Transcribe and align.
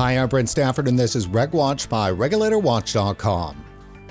Hi, 0.00 0.12
I'm 0.12 0.30
Brent 0.30 0.48
Stafford, 0.48 0.88
and 0.88 0.98
this 0.98 1.14
is 1.14 1.26
RegWatch 1.26 1.86
by 1.90 2.10
RegulatorWatch.com. 2.10 3.62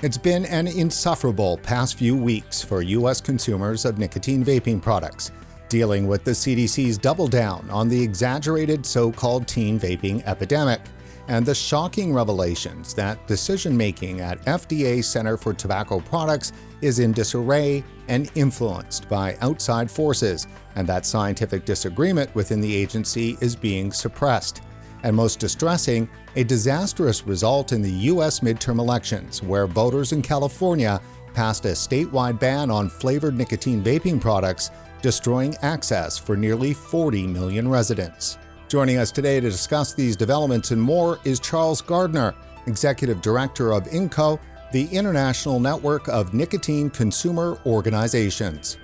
It's 0.04 0.16
been 0.16 0.44
an 0.44 0.68
insufferable 0.68 1.58
past 1.64 1.96
few 1.96 2.16
weeks 2.16 2.62
for 2.62 2.82
U.S. 2.82 3.20
consumers 3.20 3.84
of 3.84 3.98
nicotine 3.98 4.44
vaping 4.44 4.80
products, 4.80 5.32
dealing 5.68 6.06
with 6.06 6.22
the 6.22 6.30
CDC's 6.30 6.96
double 6.96 7.26
down 7.26 7.68
on 7.70 7.88
the 7.88 8.00
exaggerated 8.00 8.86
so 8.86 9.10
called 9.10 9.48
teen 9.48 9.80
vaping 9.80 10.24
epidemic 10.28 10.80
and 11.26 11.44
the 11.44 11.56
shocking 11.56 12.14
revelations 12.14 12.94
that 12.94 13.26
decision 13.26 13.76
making 13.76 14.20
at 14.20 14.40
FDA 14.44 15.02
Center 15.02 15.36
for 15.36 15.52
Tobacco 15.52 15.98
Products 15.98 16.52
is 16.82 17.00
in 17.00 17.10
disarray 17.10 17.82
and 18.06 18.30
influenced 18.36 19.08
by 19.08 19.36
outside 19.40 19.90
forces, 19.90 20.46
and 20.76 20.86
that 20.86 21.04
scientific 21.04 21.64
disagreement 21.64 22.32
within 22.36 22.60
the 22.60 22.76
agency 22.76 23.36
is 23.40 23.56
being 23.56 23.90
suppressed 23.90 24.62
and 25.02 25.14
most 25.14 25.38
distressing, 25.38 26.08
a 26.36 26.44
disastrous 26.44 27.26
result 27.26 27.72
in 27.72 27.82
the 27.82 27.90
U.S. 27.90 28.40
midterm 28.40 28.78
elections, 28.78 29.42
where 29.42 29.66
voters 29.66 30.12
in 30.12 30.22
California 30.22 31.00
passed 31.34 31.64
a 31.64 31.68
statewide 31.68 32.38
ban 32.38 32.70
on 32.70 32.88
flavored 32.88 33.36
nicotine 33.36 33.82
vaping 33.82 34.20
products, 34.20 34.70
destroying 35.02 35.56
access 35.62 36.18
for 36.18 36.36
nearly 36.36 36.74
40 36.74 37.26
million 37.26 37.68
residents. 37.68 38.38
Joining 38.68 38.98
us 38.98 39.10
today 39.10 39.40
to 39.40 39.50
discuss 39.50 39.94
these 39.94 40.16
developments 40.16 40.70
and 40.70 40.80
more 40.80 41.18
is 41.24 41.40
Charles 41.40 41.80
Gardner, 41.80 42.34
Executive 42.66 43.20
Director 43.20 43.72
of 43.72 43.84
INNCO, 43.88 44.38
the 44.72 44.86
International 44.86 45.58
Network 45.58 46.06
of 46.08 46.34
Nicotine 46.34 46.90
Consumer 46.90 47.58
Organizations. 47.66 48.76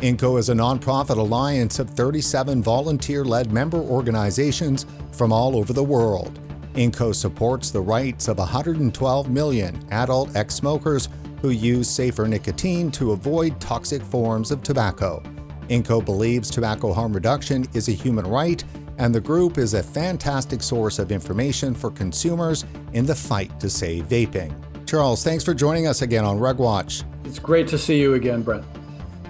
INNCO 0.00 0.38
is 0.38 0.48
a 0.48 0.54
nonprofit 0.54 1.18
alliance 1.18 1.80
of 1.80 1.90
37 1.90 2.62
volunteer 2.62 3.24
led 3.24 3.50
member 3.50 3.78
organizations 3.78 4.86
from 5.10 5.32
all 5.32 5.56
over 5.56 5.72
the 5.72 5.82
world. 5.82 6.38
INNCO 6.74 7.12
supports 7.12 7.72
the 7.72 7.80
rights 7.80 8.28
of 8.28 8.38
112 8.38 9.28
million 9.28 9.84
adult 9.90 10.36
ex 10.36 10.54
smokers 10.54 11.08
who 11.42 11.50
use 11.50 11.90
safer 11.90 12.28
nicotine 12.28 12.92
to 12.92 13.10
avoid 13.10 13.60
toxic 13.60 14.00
forms 14.00 14.52
of 14.52 14.62
tobacco. 14.62 15.20
INNCO 15.68 16.04
believes 16.04 16.48
tobacco 16.48 16.92
harm 16.92 17.12
reduction 17.12 17.66
is 17.74 17.88
a 17.88 17.92
human 17.92 18.24
right, 18.24 18.62
and 18.98 19.12
the 19.12 19.20
group 19.20 19.58
is 19.58 19.74
a 19.74 19.82
fantastic 19.82 20.62
source 20.62 21.00
of 21.00 21.10
information 21.10 21.74
for 21.74 21.90
consumers 21.90 22.64
in 22.92 23.04
the 23.04 23.14
fight 23.16 23.58
to 23.58 23.68
save 23.68 24.06
vaping. 24.06 24.54
Charles, 24.86 25.24
thanks 25.24 25.42
for 25.42 25.54
joining 25.54 25.88
us 25.88 26.02
again 26.02 26.24
on 26.24 26.38
RegWatch. 26.38 27.02
It's 27.26 27.40
great 27.40 27.66
to 27.68 27.76
see 27.76 28.00
you 28.00 28.14
again, 28.14 28.42
Brent. 28.42 28.64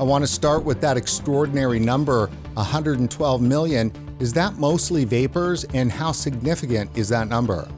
I 0.01 0.05
want 0.05 0.23
to 0.23 0.29
start 0.29 0.63
with 0.63 0.81
that 0.81 0.97
extraordinary 0.97 1.81
number 1.81 2.29
112 2.55 3.43
million. 3.43 3.93
Is 4.21 4.33
that 4.35 4.55
mostly 4.55 5.05
vapers, 5.05 5.65
and 5.75 5.91
how 5.91 6.13
significant 6.13 6.97
is 6.97 7.09
that 7.09 7.27
number? 7.27 7.69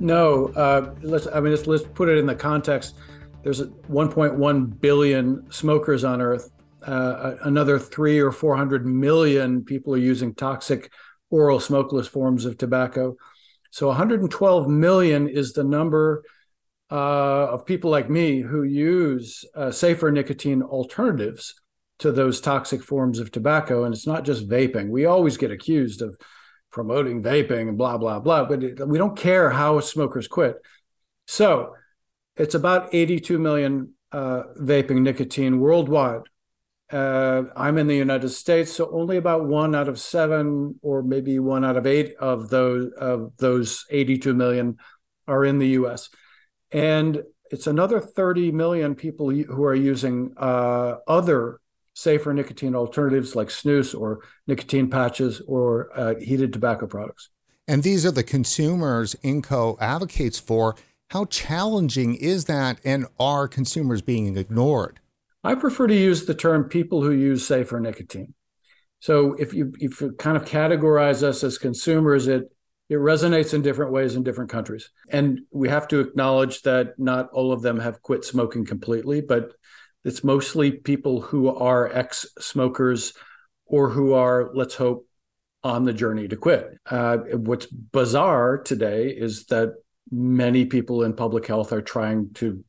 No, 0.00 0.46
uh, 0.56 0.94
let's. 1.02 1.26
I 1.26 1.40
mean, 1.40 1.52
let's, 1.52 1.66
let's 1.66 1.84
put 1.84 2.08
it 2.08 2.16
in 2.16 2.24
the 2.24 2.34
context. 2.34 2.94
There's 3.42 3.60
1.1 3.60 4.80
billion 4.80 5.52
smokers 5.52 6.02
on 6.02 6.22
Earth. 6.22 6.50
Uh, 6.86 7.34
another 7.44 7.78
three 7.78 8.18
or 8.18 8.32
400 8.32 8.86
million 8.86 9.64
people 9.64 9.92
are 9.94 9.98
using 9.98 10.34
toxic 10.34 10.90
oral 11.28 11.60
smokeless 11.60 12.08
forms 12.08 12.46
of 12.46 12.56
tobacco. 12.56 13.16
So 13.70 13.88
112 13.88 14.66
million 14.66 15.28
is 15.28 15.52
the 15.52 15.64
number 15.64 16.24
uh, 16.92 17.48
of 17.50 17.64
people 17.64 17.90
like 17.90 18.10
me 18.10 18.40
who 18.42 18.64
use 18.64 19.46
uh, 19.54 19.70
safer 19.70 20.10
nicotine 20.10 20.60
alternatives 20.60 21.54
to 21.98 22.12
those 22.12 22.38
toxic 22.38 22.82
forms 22.82 23.18
of 23.18 23.32
tobacco. 23.32 23.84
And 23.84 23.94
it's 23.94 24.06
not 24.06 24.26
just 24.26 24.46
vaping. 24.46 24.90
We 24.90 25.06
always 25.06 25.38
get 25.38 25.50
accused 25.50 26.02
of 26.02 26.18
promoting 26.70 27.22
vaping 27.22 27.68
and 27.68 27.78
blah, 27.78 27.96
blah, 27.96 28.20
blah, 28.20 28.44
but 28.44 28.62
it, 28.62 28.86
we 28.86 28.98
don't 28.98 29.16
care 29.16 29.48
how 29.48 29.80
smokers 29.80 30.28
quit. 30.28 30.56
So 31.26 31.74
it's 32.36 32.54
about 32.54 32.94
82 32.94 33.38
million 33.38 33.94
uh, 34.10 34.42
vaping 34.60 35.00
nicotine 35.00 35.60
worldwide. 35.60 36.22
Uh, 36.90 37.44
I'm 37.56 37.78
in 37.78 37.86
the 37.86 37.96
United 37.96 38.28
States, 38.28 38.70
so 38.70 38.90
only 38.92 39.16
about 39.16 39.46
one 39.46 39.74
out 39.74 39.88
of 39.88 39.98
seven, 39.98 40.78
or 40.82 41.02
maybe 41.02 41.38
one 41.38 41.64
out 41.64 41.78
of 41.78 41.86
eight 41.86 42.14
of 42.16 42.50
those 42.50 42.92
of 42.98 43.32
those 43.38 43.86
82 43.88 44.34
million 44.34 44.76
are 45.26 45.42
in 45.42 45.58
the 45.58 45.68
U.S 45.68 46.10
and 46.72 47.22
it's 47.50 47.66
another 47.66 48.00
30 48.00 48.50
million 48.52 48.94
people 48.94 49.30
who 49.30 49.64
are 49.64 49.74
using 49.74 50.32
uh, 50.38 50.96
other 51.06 51.60
safer 51.94 52.32
nicotine 52.32 52.74
alternatives 52.74 53.36
like 53.36 53.48
snus 53.48 53.98
or 53.98 54.20
nicotine 54.46 54.88
patches 54.88 55.42
or 55.46 55.90
uh, 55.94 56.14
heated 56.18 56.52
tobacco 56.52 56.86
products. 56.86 57.28
And 57.68 57.82
these 57.82 58.06
are 58.06 58.10
the 58.10 58.24
consumers 58.24 59.14
INNCO 59.22 59.76
advocates 59.80 60.38
for. 60.38 60.74
How 61.10 61.26
challenging 61.26 62.14
is 62.14 62.46
that, 62.46 62.80
and 62.84 63.06
are 63.20 63.46
consumers 63.46 64.00
being 64.00 64.34
ignored? 64.36 65.00
I 65.44 65.54
prefer 65.54 65.86
to 65.86 65.94
use 65.94 66.24
the 66.24 66.34
term 66.34 66.64
people 66.64 67.02
who 67.02 67.10
use 67.10 67.46
safer 67.46 67.78
nicotine. 67.78 68.34
So 69.00 69.34
if 69.34 69.52
you 69.52 69.74
if 69.78 70.00
you 70.00 70.12
kind 70.12 70.36
of 70.36 70.44
categorize 70.44 71.22
us 71.22 71.44
as 71.44 71.58
consumers, 71.58 72.28
it 72.28 72.50
it 72.92 72.98
resonates 72.98 73.54
in 73.54 73.62
different 73.62 73.90
ways 73.90 74.16
in 74.16 74.22
different 74.22 74.50
countries. 74.50 74.90
And 75.10 75.40
we 75.50 75.70
have 75.70 75.88
to 75.88 76.00
acknowledge 76.00 76.60
that 76.62 76.98
not 76.98 77.30
all 77.32 77.50
of 77.50 77.62
them 77.62 77.80
have 77.80 78.02
quit 78.02 78.22
smoking 78.22 78.66
completely, 78.66 79.22
but 79.22 79.54
it's 80.04 80.22
mostly 80.22 80.72
people 80.72 81.22
who 81.22 81.48
are 81.48 81.90
ex 81.90 82.26
smokers 82.38 83.14
or 83.64 83.88
who 83.88 84.12
are, 84.12 84.50
let's 84.52 84.74
hope, 84.74 85.08
on 85.64 85.84
the 85.84 85.94
journey 85.94 86.28
to 86.28 86.36
quit. 86.36 86.76
Uh, 86.84 87.16
what's 87.32 87.64
bizarre 87.64 88.58
today 88.58 89.08
is 89.08 89.46
that 89.46 89.72
many 90.10 90.66
people 90.66 91.02
in 91.02 91.14
public 91.14 91.46
health 91.46 91.72
are 91.72 91.80
trying 91.80 92.34
to 92.34 92.62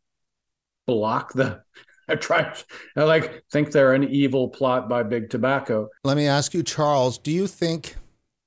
block 0.88 1.33
the 1.33 1.62
I 2.07 2.16
try 2.16 2.53
I 2.95 3.03
like 3.03 3.44
think 3.51 3.72
they're 3.72 3.94
an 3.94 4.03
evil 4.03 4.50
plot 4.50 4.88
by 4.88 5.03
big 5.03 5.29
tobacco. 5.29 5.89
Let 6.03 6.16
me 6.16 6.28
ask 6.28 6.53
you, 6.53 6.62
Charles, 6.62 7.17
do 7.17 7.31
you 7.31 7.47
think 7.47 7.95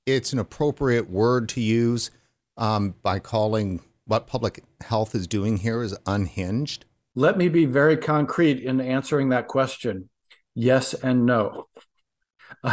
it's 0.07 0.33
an 0.33 0.39
appropriate 0.39 1.09
word 1.09 1.49
to 1.49 1.61
use 1.61 2.09
um, 2.55 2.95
by 3.03 3.19
calling 3.19 3.81
what 4.05 4.25
public 4.25 4.63
health 4.81 5.13
is 5.13 5.27
doing 5.27 5.57
here 5.57 5.83
is 5.83 5.95
unhinged? 6.07 6.85
Let 7.13 7.37
me 7.37 7.49
be 7.49 7.65
very 7.65 7.97
concrete 7.97 8.63
in 8.63 8.79
answering 8.79 9.29
that 9.29 9.47
question 9.47 10.09
yes 10.55 10.93
and 10.95 11.25
no. 11.25 11.67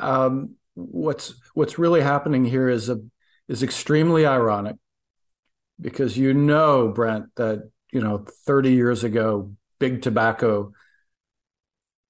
um, 0.00 0.56
what's 0.74 1.34
what's 1.54 1.78
really 1.78 2.02
happening 2.02 2.44
here 2.44 2.68
is 2.68 2.88
a 2.88 3.00
is 3.48 3.62
extremely 3.62 4.26
ironic 4.26 4.76
because 5.80 6.18
you 6.18 6.34
know 6.34 6.88
Brent 6.88 7.26
that 7.36 7.70
you 7.92 8.00
know 8.00 8.24
30 8.46 8.72
years 8.72 9.04
ago 9.04 9.52
big 9.78 10.02
tobacco 10.02 10.72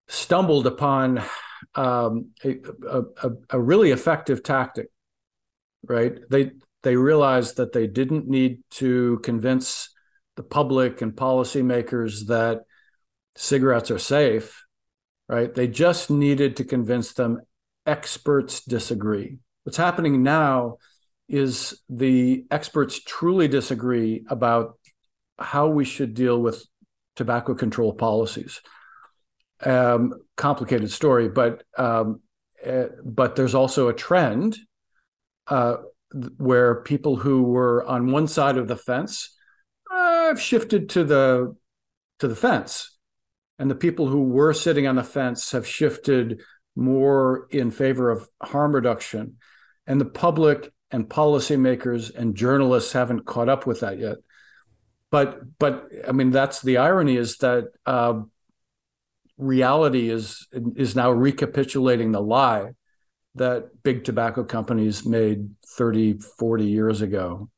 stumbled 0.09 0.67
upon 0.67 1.23
um, 1.79 2.31
a, 2.45 2.57
a, 3.23 3.31
a 3.51 3.61
really 3.61 3.93
effective 3.93 4.43
tactic, 4.43 4.89
right? 5.85 6.19
They 6.29 6.51
they 6.83 6.97
realized 6.97 7.57
that 7.59 7.73
they 7.73 7.87
didn't 7.87 8.29
need 8.29 8.63
to 8.71 9.21
convince 9.23 9.91
the 10.37 10.43
public 10.43 11.03
and 11.03 11.13
policymakers 11.13 12.27
that 12.27 12.63
cigarettes 13.37 13.93
are 13.93 13.99
safe, 13.99 14.65
right? 15.29 15.55
They 15.55 15.69
just 15.69 16.11
needed 16.11 16.57
to 16.57 16.65
convince 16.65 17.13
them 17.13 17.41
experts 17.87 18.65
disagree. 18.65 19.39
What's 19.63 19.77
happening 19.77 20.25
now 20.25 20.79
is 21.29 21.81
the 21.89 22.45
experts 22.51 23.01
truly 23.05 23.47
disagree 23.47 24.25
about 24.29 24.79
how 25.39 25.69
we 25.69 25.85
should 25.85 26.15
deal 26.15 26.41
with 26.41 26.65
tobacco 27.15 27.55
control 27.55 27.93
policies 27.93 28.61
um, 29.65 30.15
complicated 30.37 30.91
story, 30.91 31.29
but 31.29 31.63
um, 31.77 32.21
uh, 32.67 32.85
but 33.05 33.37
there's 33.37 33.55
also 33.55 33.89
a 33.89 33.95
trend 33.95 34.57
uh, 35.47 35.77
where 36.37 36.83
people 36.83 37.17
who 37.17 37.43
were 37.43 37.85
on 37.87 38.11
one 38.11 38.27
side 38.27 38.57
of 38.57 38.69
the 38.69 38.77
fence 38.77 39.37
uh, 39.91 40.29
have 40.29 40.41
shifted 40.41 40.89
to 40.91 41.05
the 41.05 41.57
to 42.19 42.29
the 42.29 42.37
fence, 42.37 42.97
and 43.59 43.71
the 43.71 43.75
people 43.75 44.09
who 44.09 44.23
were 44.25 44.53
sitting 44.53 44.87
on 44.87 44.97
the 44.97 45.05
fence 45.05 45.53
have 45.53 45.67
shifted 45.67 46.41
more 46.75 47.49
in 47.51 47.71
favor 47.71 48.11
of 48.11 48.29
harm 48.43 48.75
reduction, 48.75 49.37
and 49.87 50.01
the 50.01 50.05
public 50.05 50.73
and 50.91 51.09
policymakers 51.09 52.15
and 52.15 52.35
journalists 52.35 52.93
haven't 52.93 53.27
caught 53.27 53.49
up 53.49 53.67
with 53.67 53.81
that 53.81 53.99
yet. 53.99 54.17
But 55.11 55.59
but 55.59 55.89
I 56.07 56.13
mean 56.13 56.31
that's 56.31 56.63
the 56.63 56.79
irony 56.79 57.17
is 57.17 57.39
that 57.39 57.65
uh, 57.87 58.23
reality 59.39 60.11
is 60.11 60.47
is 60.53 60.97
now 60.97 61.11
recapitulating 61.11 62.13
the 62.13 62.21
lie 62.21 62.73
that 63.37 63.83
big 63.83 64.05
tobacco 64.05 64.43
companies 64.43 65.07
made 65.07 65.49
30 65.77 66.19
40 66.39 66.65
years 66.65 67.01
ago. 67.01 67.49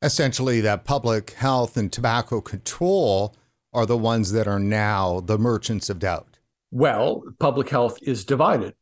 Essentially 0.00 0.60
that 0.62 0.84
public 0.84 1.32
health 1.32 1.76
and 1.76 1.92
tobacco 1.92 2.40
control 2.40 3.36
are 3.72 3.86
the 3.86 3.96
ones 3.96 4.32
that 4.32 4.48
are 4.48 4.58
now 4.58 5.20
the 5.20 5.38
merchants 5.38 5.90
of 5.90 5.98
doubt. 5.98 6.38
Well 6.70 7.22
public 7.38 7.68
health 7.68 7.98
is 8.02 8.24
divided. 8.24 8.74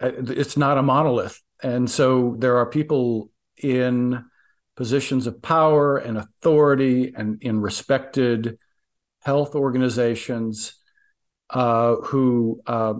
Uh, 0.00 0.12
it's 0.28 0.56
not 0.56 0.78
a 0.78 0.82
monolith. 0.82 1.40
And 1.62 1.88
so 1.88 2.34
there 2.38 2.56
are 2.56 2.66
people 2.66 3.30
in 3.62 4.24
positions 4.74 5.26
of 5.26 5.42
power 5.42 5.98
and 5.98 6.16
authority 6.16 7.12
and 7.14 7.40
in 7.42 7.60
respected 7.60 8.58
health 9.20 9.54
organizations 9.54 10.81
uh, 11.52 11.96
who 11.96 12.60
uh, 12.66 12.94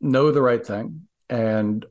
know 0.00 0.30
the 0.30 0.42
right 0.42 0.64
thing 0.64 1.02
and 1.28 1.86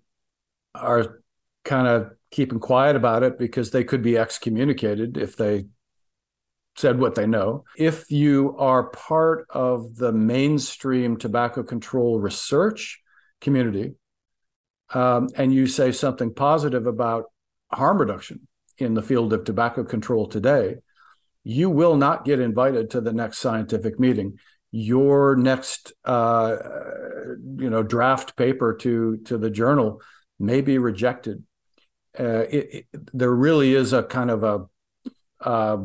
are 0.76 1.22
kind 1.64 1.88
of 1.88 2.12
keeping 2.32 2.60
quiet 2.60 2.96
about 2.96 3.24
it 3.24 3.38
because 3.38 3.72
they 3.72 3.84
could 3.84 4.02
be 4.02 4.18
excommunicated 4.18 5.18
if 5.18 5.36
they 5.36 5.66
said 6.78 7.00
what 7.00 7.16
they 7.16 7.28
know. 7.28 7.64
If 7.78 8.10
you 8.10 8.56
are 8.58 8.84
part 8.84 9.46
of 9.50 9.96
the 9.96 10.12
mainstream 10.12 11.18
tobacco 11.18 11.64
control 11.64 12.20
research 12.20 13.02
community 13.42 13.94
um, 14.94 15.30
and 15.36 15.54
you 15.54 15.68
say 15.68 15.92
something 15.92 16.34
positive 16.34 16.88
about 16.88 17.26
harm 17.72 18.00
reduction 18.00 18.48
in 18.78 18.94
the 18.94 19.02
field 19.02 19.34
of 19.34 19.44
tobacco 19.44 19.84
control 19.84 20.28
today, 20.28 20.76
you 21.44 21.70
will 21.70 21.98
not 21.98 22.26
get 22.26 22.40
invited 22.40 22.90
to 22.92 23.02
the 23.02 23.14
next 23.14 23.40
scientific 23.40 24.00
meeting. 24.00 24.38
Your 24.72 25.36
next, 25.36 25.92
uh, 26.06 26.56
you 27.58 27.70
know, 27.70 27.84
draft 27.84 28.38
paper 28.38 28.74
to 28.82 29.18
to 29.26 29.38
the 29.38 29.50
journal 29.50 30.02
may 30.40 30.62
be 30.62 30.78
rejected. 30.78 31.44
Uh, 32.18 32.46
it, 32.50 32.86
it, 32.92 33.10
there 33.14 33.32
really 33.32 33.74
is 33.76 33.94
a 33.94 34.04
kind 34.04 34.32
of 34.32 34.44
a 34.44 34.66
uh, 35.42 35.78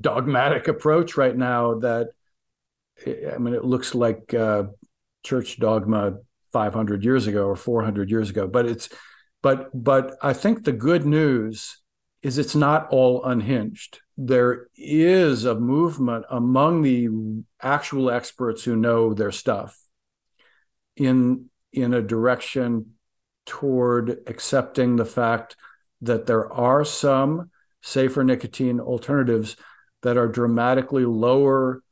dogmatic 0.00 0.68
approach 0.68 1.16
right 1.16 1.36
now 1.36 1.78
that 1.80 2.08
I 3.06 3.38
mean, 3.38 3.54
it 3.54 3.64
looks 3.64 3.94
like 3.94 4.32
uh, 4.34 4.64
church 5.24 5.58
dogma 5.58 6.18
500 6.52 7.04
years 7.04 7.26
ago 7.26 7.46
or 7.46 7.56
400 7.56 8.10
years 8.10 8.30
ago. 8.30 8.46
But 8.46 8.66
it's, 8.66 8.88
but 9.42 9.70
but 9.74 10.16
I 10.22 10.32
think 10.32 10.64
the 10.64 10.72
good 10.72 11.04
news 11.04 11.80
is 12.22 12.38
it's 12.38 12.54
not 12.54 12.88
all 12.90 13.24
unhinged. 13.24 14.00
There 14.16 14.68
is 14.76 15.44
a 15.44 15.54
movement 15.54 16.24
among 16.30 16.82
the 16.82 17.08
actual 17.60 18.10
experts 18.10 18.62
who 18.62 18.76
know 18.76 19.12
their 19.12 19.32
stuff 19.32 19.78
in 20.96 21.46
in 21.72 21.92
a 21.92 22.02
direction 22.02 22.94
toward 23.46 24.20
accepting 24.26 24.96
the 24.96 25.04
fact 25.04 25.56
that 26.00 26.26
there 26.26 26.50
are 26.52 26.84
some 26.84 27.50
safer 27.82 28.22
nicotine 28.24 28.80
alternatives 28.80 29.56
that 30.02 30.16
are 30.16 30.28
dramatically 30.28 31.04
lower 31.04 31.82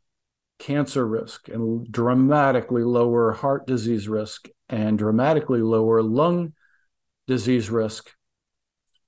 cancer 0.59 1.07
risk 1.07 1.49
and 1.49 1.91
dramatically 1.91 2.85
lower 2.85 3.33
heart 3.33 3.67
disease 3.67 4.09
risk 4.09 4.49
and 4.69 4.97
dramatically 4.97 5.61
lower 5.61 6.03
lung 6.03 6.53
disease 7.27 7.69
risk. 7.69 8.15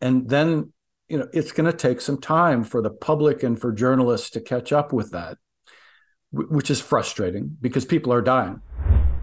And 0.00 0.28
then, 0.28 0.73
you 1.08 1.18
know, 1.18 1.28
it's 1.32 1.52
going 1.52 1.70
to 1.70 1.76
take 1.76 2.00
some 2.00 2.20
time 2.20 2.64
for 2.64 2.80
the 2.80 2.90
public 2.90 3.42
and 3.42 3.60
for 3.60 3.72
journalists 3.72 4.30
to 4.30 4.40
catch 4.40 4.72
up 4.72 4.92
with 4.92 5.10
that, 5.10 5.38
which 6.32 6.70
is 6.70 6.80
frustrating 6.80 7.56
because 7.60 7.84
people 7.84 8.12
are 8.12 8.22
dying. 8.22 8.60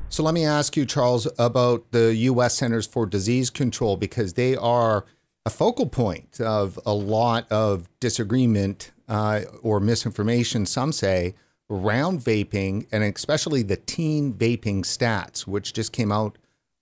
So 0.10 0.24
let 0.24 0.34
me 0.34 0.46
ask 0.46 0.76
you, 0.76 0.86
Charles, 0.86 1.28
about 1.40 1.92
the 1.92 2.14
U.S. 2.16 2.56
Centers 2.56 2.86
for 2.86 3.06
Disease 3.06 3.50
Control 3.50 3.96
because 3.96 4.34
they 4.34 4.56
are 4.58 5.06
a 5.46 5.50
focal 5.50 5.88
point 5.88 6.40
of 6.40 6.80
a 6.86 6.94
lot 6.94 7.50
of 7.52 7.90
disagreement 8.00 8.92
uh, 9.08 9.42
or 9.64 9.80
misinformation, 9.80 10.66
some 10.66 10.92
say, 10.92 11.34
around 11.70 12.20
vaping 12.20 12.86
and 12.92 13.04
especially 13.04 13.64
the 13.64 13.78
teen 13.78 14.34
vaping 14.34 14.82
stats, 14.82 15.48
which 15.48 15.74
just 15.74 15.94
came 15.94 16.12
out 16.12 16.38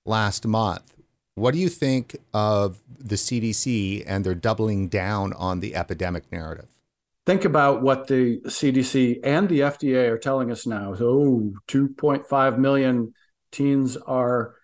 last 0.06 0.46
month. 0.46 0.99
What 1.40 1.54
do 1.54 1.60
you 1.60 1.70
think 1.70 2.18
of 2.34 2.80
the 2.98 3.16
CDC 3.16 4.04
and 4.06 4.26
their 4.26 4.36
doubling 4.36 4.90
down 4.90 5.32
on 5.34 5.62
the 5.62 5.74
epidemic 5.74 6.30
narrative? 6.32 6.68
Think 7.26 7.46
about 7.46 7.82
what 7.82 8.08
the 8.08 8.42
CDC 8.42 9.22
and 9.24 9.48
the 9.48 9.62
FDA 9.62 10.10
are 10.10 10.18
telling 10.18 10.52
us 10.52 10.68
now. 10.68 10.96
So, 10.96 11.54
2.5 11.70 12.58
million 12.58 13.14
teens 13.52 13.96
are 13.96 14.56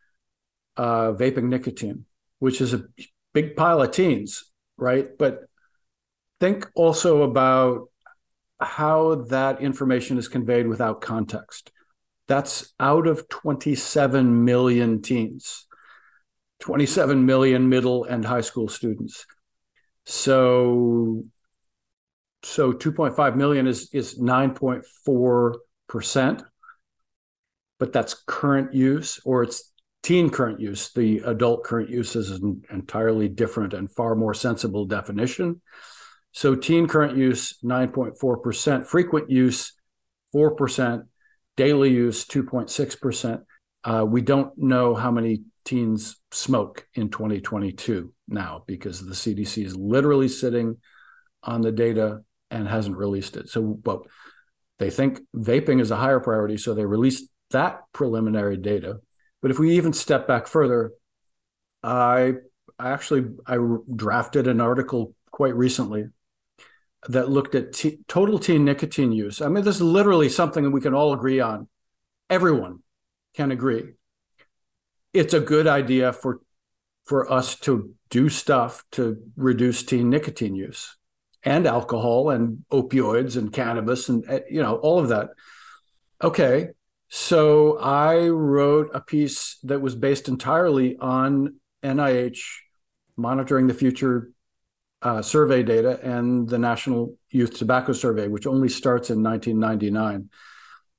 uh, 0.76 1.14
vaping 1.14 1.44
nicotine, 1.46 2.06
which 2.40 2.60
is 2.60 2.74
a 2.74 2.84
big 3.34 3.56
pile 3.56 3.82
of 3.82 3.92
teens, 3.92 4.52
right? 4.78 5.18
But 5.18 5.46
think 6.42 6.70
also 6.76 7.24
about 7.24 7.90
how 8.60 9.16
that 9.30 9.62
information 9.62 10.18
is 10.18 10.28
conveyed 10.28 10.68
without 10.68 11.00
context. 11.00 11.72
That's 12.28 12.74
out 12.80 13.08
of 13.08 13.30
27 13.30 14.44
million 14.44 15.02
teens, 15.02 15.68
27 16.66 17.24
million 17.24 17.70
middle 17.70 18.06
and 18.06 18.26
high 18.26 18.42
school 18.42 18.68
students. 18.68 19.28
So, 20.04 21.24
so 22.42 22.74
2.5 22.74 23.36
million 23.36 23.68
is 23.68 23.90
is 23.94 24.18
9.4 24.20 25.54
percent, 25.88 26.42
but 27.78 27.94
that's 27.94 28.16
current 28.26 28.74
use 28.74 29.20
or 29.26 29.44
it's 29.44 29.72
teen 30.02 30.32
current 30.32 30.60
use. 30.60 30.92
The 30.92 31.20
adult 31.20 31.64
current 31.64 31.92
use 31.92 32.16
is 32.16 32.32
an 32.32 32.64
entirely 32.72 33.30
different 33.30 33.76
and 33.76 33.92
far 33.92 34.16
more 34.16 34.34
sensible 34.34 34.86
definition. 34.86 35.62
So 36.32 36.56
teen 36.56 36.88
current 36.88 37.16
use, 37.16 37.60
9.4%, 37.64 38.88
frequent 38.88 39.30
use, 39.30 39.72
4%, 40.34 41.04
daily 41.58 41.92
use, 41.92 42.26
2.6%. 42.26 43.44
Uh, 43.84 44.04
we 44.10 44.22
don't 44.22 44.58
know 44.58 44.96
how 44.96 45.12
many 45.12 45.44
teens 45.66 46.18
smoke 46.32 46.88
in 46.94 47.10
2022 47.10 48.14
now 48.28 48.64
because 48.68 49.06
the 49.06 49.14
CDC 49.14 49.66
is 49.66 49.76
literally 49.76 50.28
sitting 50.28 50.78
on 51.44 51.62
the 51.62 51.72
data 51.72 52.22
and 52.52 52.68
hasn't 52.68 52.98
released 52.98 53.36
it. 53.36 53.50
So, 53.50 53.80
well, 53.84 54.06
they 54.78 54.90
think 54.90 55.20
vaping 55.36 55.82
is 55.82 55.92
a 55.92 55.96
higher 55.96 56.20
priority, 56.20 56.58
so 56.58 56.74
they 56.74 56.86
released 56.86 57.30
that 57.52 57.82
preliminary 57.94 58.58
data. 58.58 59.00
But 59.42 59.52
if 59.52 59.60
we 59.60 59.76
even 59.76 59.94
step 59.94 60.28
back 60.28 60.48
further, 60.48 60.92
I, 61.84 62.34
actually 62.80 63.26
I 63.46 63.58
drafted 63.94 64.48
an 64.48 64.62
article 64.62 65.16
quite 65.32 65.56
recently 65.56 66.06
that 67.08 67.30
looked 67.30 67.56
at 67.56 67.80
total 68.08 68.40
teen 68.40 68.66
nicotine 68.66 69.12
use. 69.12 69.42
I 69.42 69.48
mean, 69.48 69.64
this 69.64 69.76
is 69.76 69.82
literally 69.82 70.30
something 70.30 70.64
that 70.64 70.72
we 70.72 70.82
can 70.82 70.94
all 70.94 71.14
agree 71.14 71.40
on. 71.40 71.68
Everyone 72.30 72.80
can 73.36 73.52
agree. 73.52 73.94
It's 75.16 75.34
a 75.34 75.40
good 75.40 75.66
idea 75.66 76.12
for 76.12 76.42
for 77.06 77.32
us 77.32 77.56
to 77.60 77.94
do 78.10 78.28
stuff 78.28 78.84
to 78.92 79.18
reduce 79.38 79.84
teen 79.84 80.10
nicotine 80.10 80.56
use 80.56 80.98
and 81.44 81.66
alcohol 81.66 82.32
and 82.32 82.66
opioids 82.72 83.38
and 83.38 83.54
cannabis 83.54 84.10
and 84.10 84.26
eh, 84.28 84.42
you 84.50 84.62
know 84.62 84.76
all 84.76 85.00
of 85.00 85.08
that. 85.10 85.30
Okay, 86.22 86.70
so 87.08 87.78
I 87.80 88.28
wrote 88.28 88.90
a 88.94 89.00
piece 89.00 89.58
that 89.64 89.80
was 89.80 89.96
based 89.96 90.28
entirely 90.28 90.98
on 90.98 91.62
NIH 91.82 92.42
monitoring 93.16 93.68
the 93.68 93.74
future 93.74 94.32
uh, 95.02 95.22
survey 95.22 95.64
data 95.64 95.98
and 96.04 96.50
the 96.50 96.58
National 96.58 97.16
Youth 97.30 97.58
Tobacco 97.58 97.94
Survey, 97.94 98.28
which 98.28 98.48
only 98.48 98.68
starts 98.68 99.10
in 99.10 99.24
1999. 99.24 100.30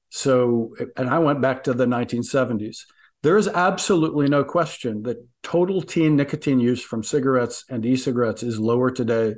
So, 0.08 0.74
and 0.96 1.10
I 1.10 1.18
went 1.18 1.42
back 1.42 1.64
to 1.64 1.74
the 1.74 1.84
1970s. 1.84 2.78
There 3.22 3.36
is 3.36 3.48
absolutely 3.48 4.28
no 4.28 4.44
question 4.44 5.02
that 5.02 5.26
total 5.42 5.82
teen 5.82 6.16
nicotine 6.16 6.60
use 6.60 6.82
from 6.82 7.02
cigarettes 7.02 7.64
and 7.68 7.84
e 7.84 7.96
cigarettes 7.96 8.42
is 8.42 8.58
lower 8.58 8.90
today 8.90 9.34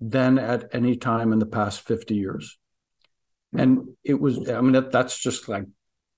than 0.00 0.38
at 0.38 0.68
any 0.72 0.96
time 0.96 1.32
in 1.32 1.38
the 1.38 1.46
past 1.46 1.80
50 1.80 2.14
years. 2.14 2.58
Hmm. 3.52 3.60
And 3.60 3.88
it 4.04 4.20
was, 4.20 4.48
I 4.48 4.60
mean, 4.60 4.72
that, 4.72 4.92
that's 4.92 5.18
just 5.18 5.48
like, 5.48 5.64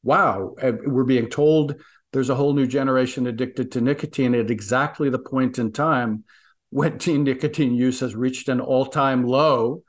wow. 0.03 0.55
We're 0.63 1.05
being 1.05 1.29
told 1.29 1.77
there's 2.13 2.31
a 2.31 2.35
whole 2.35 2.55
new 2.55 2.67
generation 2.67 3.27
addicted 3.27 3.73
to 3.73 3.81
nicotine 3.81 4.35
at 4.35 4.51
exactly 4.51 5.11
the 5.11 5.19
point 5.19 5.59
in 5.59 5.73
time 5.73 6.25
when 6.71 6.99
teen 6.99 7.25
nicotine 7.25 7.75
use 7.75 8.01
has 8.01 8.15
reached 8.15 8.49
an 8.49 8.61
all 8.61 8.87
time 8.87 9.25
low, 9.25 9.83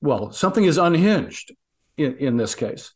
well, 0.00 0.32
something 0.32 0.64
is 0.64 0.78
unhinged 0.78 1.52
in, 1.96 2.16
in 2.16 2.36
this 2.36 2.54
case. 2.54 2.92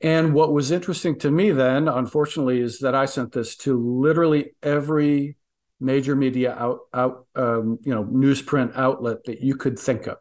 And 0.00 0.32
what 0.32 0.52
was 0.52 0.70
interesting 0.70 1.18
to 1.18 1.30
me 1.30 1.50
then, 1.50 1.86
unfortunately, 1.86 2.60
is 2.60 2.78
that 2.78 2.94
I 2.94 3.04
sent 3.04 3.32
this 3.32 3.56
to 3.58 3.78
literally 3.78 4.54
every 4.62 5.36
major 5.78 6.16
media 6.16 6.54
out, 6.54 6.80
out 6.94 7.26
um, 7.34 7.78
you 7.82 7.94
know, 7.94 8.04
newsprint 8.04 8.76
outlet 8.76 9.24
that 9.24 9.40
you 9.40 9.56
could 9.56 9.78
think 9.78 10.06
of. 10.06 10.16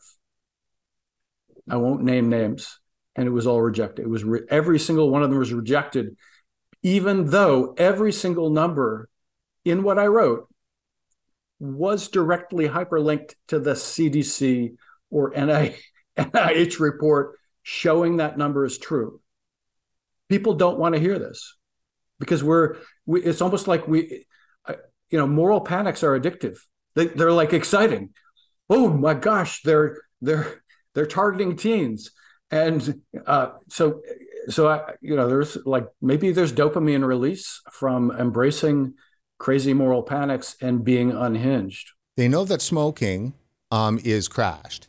I 1.69 1.77
won't 1.77 2.03
name 2.03 2.29
names, 2.29 2.79
and 3.15 3.27
it 3.27 3.31
was 3.31 3.47
all 3.47 3.61
rejected. 3.61 4.03
It 4.03 4.09
was 4.09 4.23
re- 4.23 4.41
every 4.49 4.79
single 4.79 5.09
one 5.09 5.23
of 5.23 5.29
them 5.29 5.39
was 5.39 5.53
rejected, 5.53 6.17
even 6.83 7.29
though 7.29 7.73
every 7.77 8.11
single 8.11 8.49
number 8.49 9.09
in 9.63 9.83
what 9.83 9.99
I 9.99 10.07
wrote 10.07 10.47
was 11.59 12.07
directly 12.07 12.67
hyperlinked 12.67 13.35
to 13.49 13.59
the 13.59 13.73
CDC 13.73 14.75
or 15.09 15.31
NIH 15.31 16.79
report 16.79 17.37
showing 17.63 18.17
that 18.17 18.37
number 18.37 18.65
is 18.65 18.77
true. 18.77 19.21
People 20.29 20.53
don't 20.53 20.79
want 20.79 20.95
to 20.95 21.01
hear 21.01 21.19
this. 21.19 21.55
because 22.19 22.43
we're 22.43 22.77
we, 23.05 23.21
it's 23.23 23.41
almost 23.41 23.67
like 23.67 23.87
we 23.87 24.25
uh, 24.67 24.73
you 25.09 25.17
know 25.17 25.27
moral 25.27 25.61
panics 25.61 26.03
are 26.03 26.19
addictive. 26.19 26.57
They, 26.95 27.07
they're 27.07 27.31
like 27.31 27.53
exciting. 27.53 28.09
Oh 28.69 28.89
my 28.89 29.13
gosh 29.13 29.61
they're 29.63 29.97
they're 30.21 30.63
they're 30.93 31.05
targeting 31.07 31.55
teens. 31.55 32.11
And 32.51 33.01
uh, 33.25 33.51
so 33.69 34.01
so 34.49 34.67
I, 34.67 34.93
you 35.01 35.15
know 35.15 35.27
there's 35.27 35.57
like 35.65 35.87
maybe 36.01 36.31
there's 36.31 36.53
dopamine 36.53 37.05
release 37.05 37.61
from 37.71 38.11
embracing 38.11 38.93
crazy 39.37 39.73
moral 39.73 40.03
panics 40.03 40.55
and 40.61 40.83
being 40.83 41.11
unhinged. 41.11 41.91
They 42.17 42.27
know 42.27 42.43
that 42.45 42.61
smoking 42.61 43.33
um, 43.71 43.99
is 44.03 44.27
crashed 44.27 44.87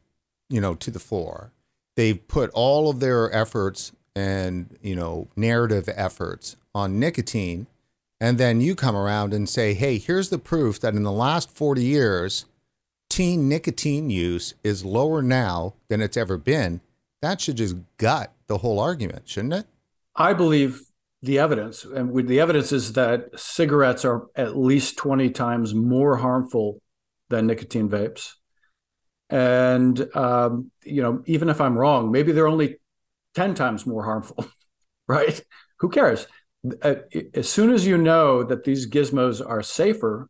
you 0.48 0.60
know 0.60 0.74
to 0.74 0.90
the 0.90 0.98
floor 0.98 1.52
they've 1.96 2.26
put 2.26 2.50
all 2.54 2.90
of 2.90 2.98
their 2.98 3.32
efforts 3.32 3.92
and 4.14 4.76
you 4.82 4.94
know 4.94 5.28
narrative 5.36 5.88
efforts 5.94 6.56
on 6.74 6.98
nicotine. 6.98 7.66
And 8.22 8.36
then 8.36 8.60
you 8.60 8.74
come 8.74 8.96
around 8.96 9.32
and 9.32 9.48
say 9.48 9.74
hey 9.74 9.98
here's 9.98 10.28
the 10.28 10.38
proof 10.38 10.80
that 10.80 10.94
in 10.94 11.02
the 11.02 11.12
last 11.12 11.50
40 11.50 11.82
years 11.82 12.44
teen 13.08 13.48
nicotine 13.48 14.10
use 14.10 14.54
is 14.62 14.84
lower 14.84 15.22
now 15.22 15.74
than 15.88 16.00
it's 16.00 16.16
ever 16.16 16.36
been. 16.36 16.80
That 17.22 17.40
should 17.40 17.56
just 17.56 17.76
gut 17.98 18.32
the 18.46 18.58
whole 18.58 18.78
argument 18.78 19.28
shouldn't 19.28 19.54
it? 19.54 19.66
I 20.16 20.32
believe 20.32 20.82
the 21.22 21.38
evidence 21.38 21.84
and 21.84 22.28
the 22.28 22.40
evidence 22.40 22.72
is 22.72 22.94
that 22.94 23.38
cigarettes 23.38 24.04
are 24.04 24.26
at 24.34 24.56
least 24.56 24.96
20 24.96 25.30
times 25.30 25.74
more 25.74 26.16
harmful 26.16 26.80
than 27.28 27.46
nicotine 27.46 27.88
vapes. 27.88 28.34
And 29.28 30.08
um, 30.16 30.72
you 30.84 31.02
know 31.02 31.22
even 31.26 31.48
if 31.48 31.60
i'm 31.60 31.78
wrong 31.78 32.10
maybe 32.10 32.32
they're 32.32 32.48
only 32.48 32.79
10 33.34 33.54
times 33.54 33.86
more 33.86 34.04
harmful 34.04 34.44
right? 35.08 35.40
Who 35.80 35.88
cares? 35.88 36.26
Uh, 36.82 36.96
as 37.34 37.48
soon 37.48 37.70
as 37.72 37.86
you 37.86 37.96
know 37.96 38.44
that 38.44 38.64
these 38.64 38.88
gizmos 38.88 39.44
are 39.44 39.62
safer 39.62 40.28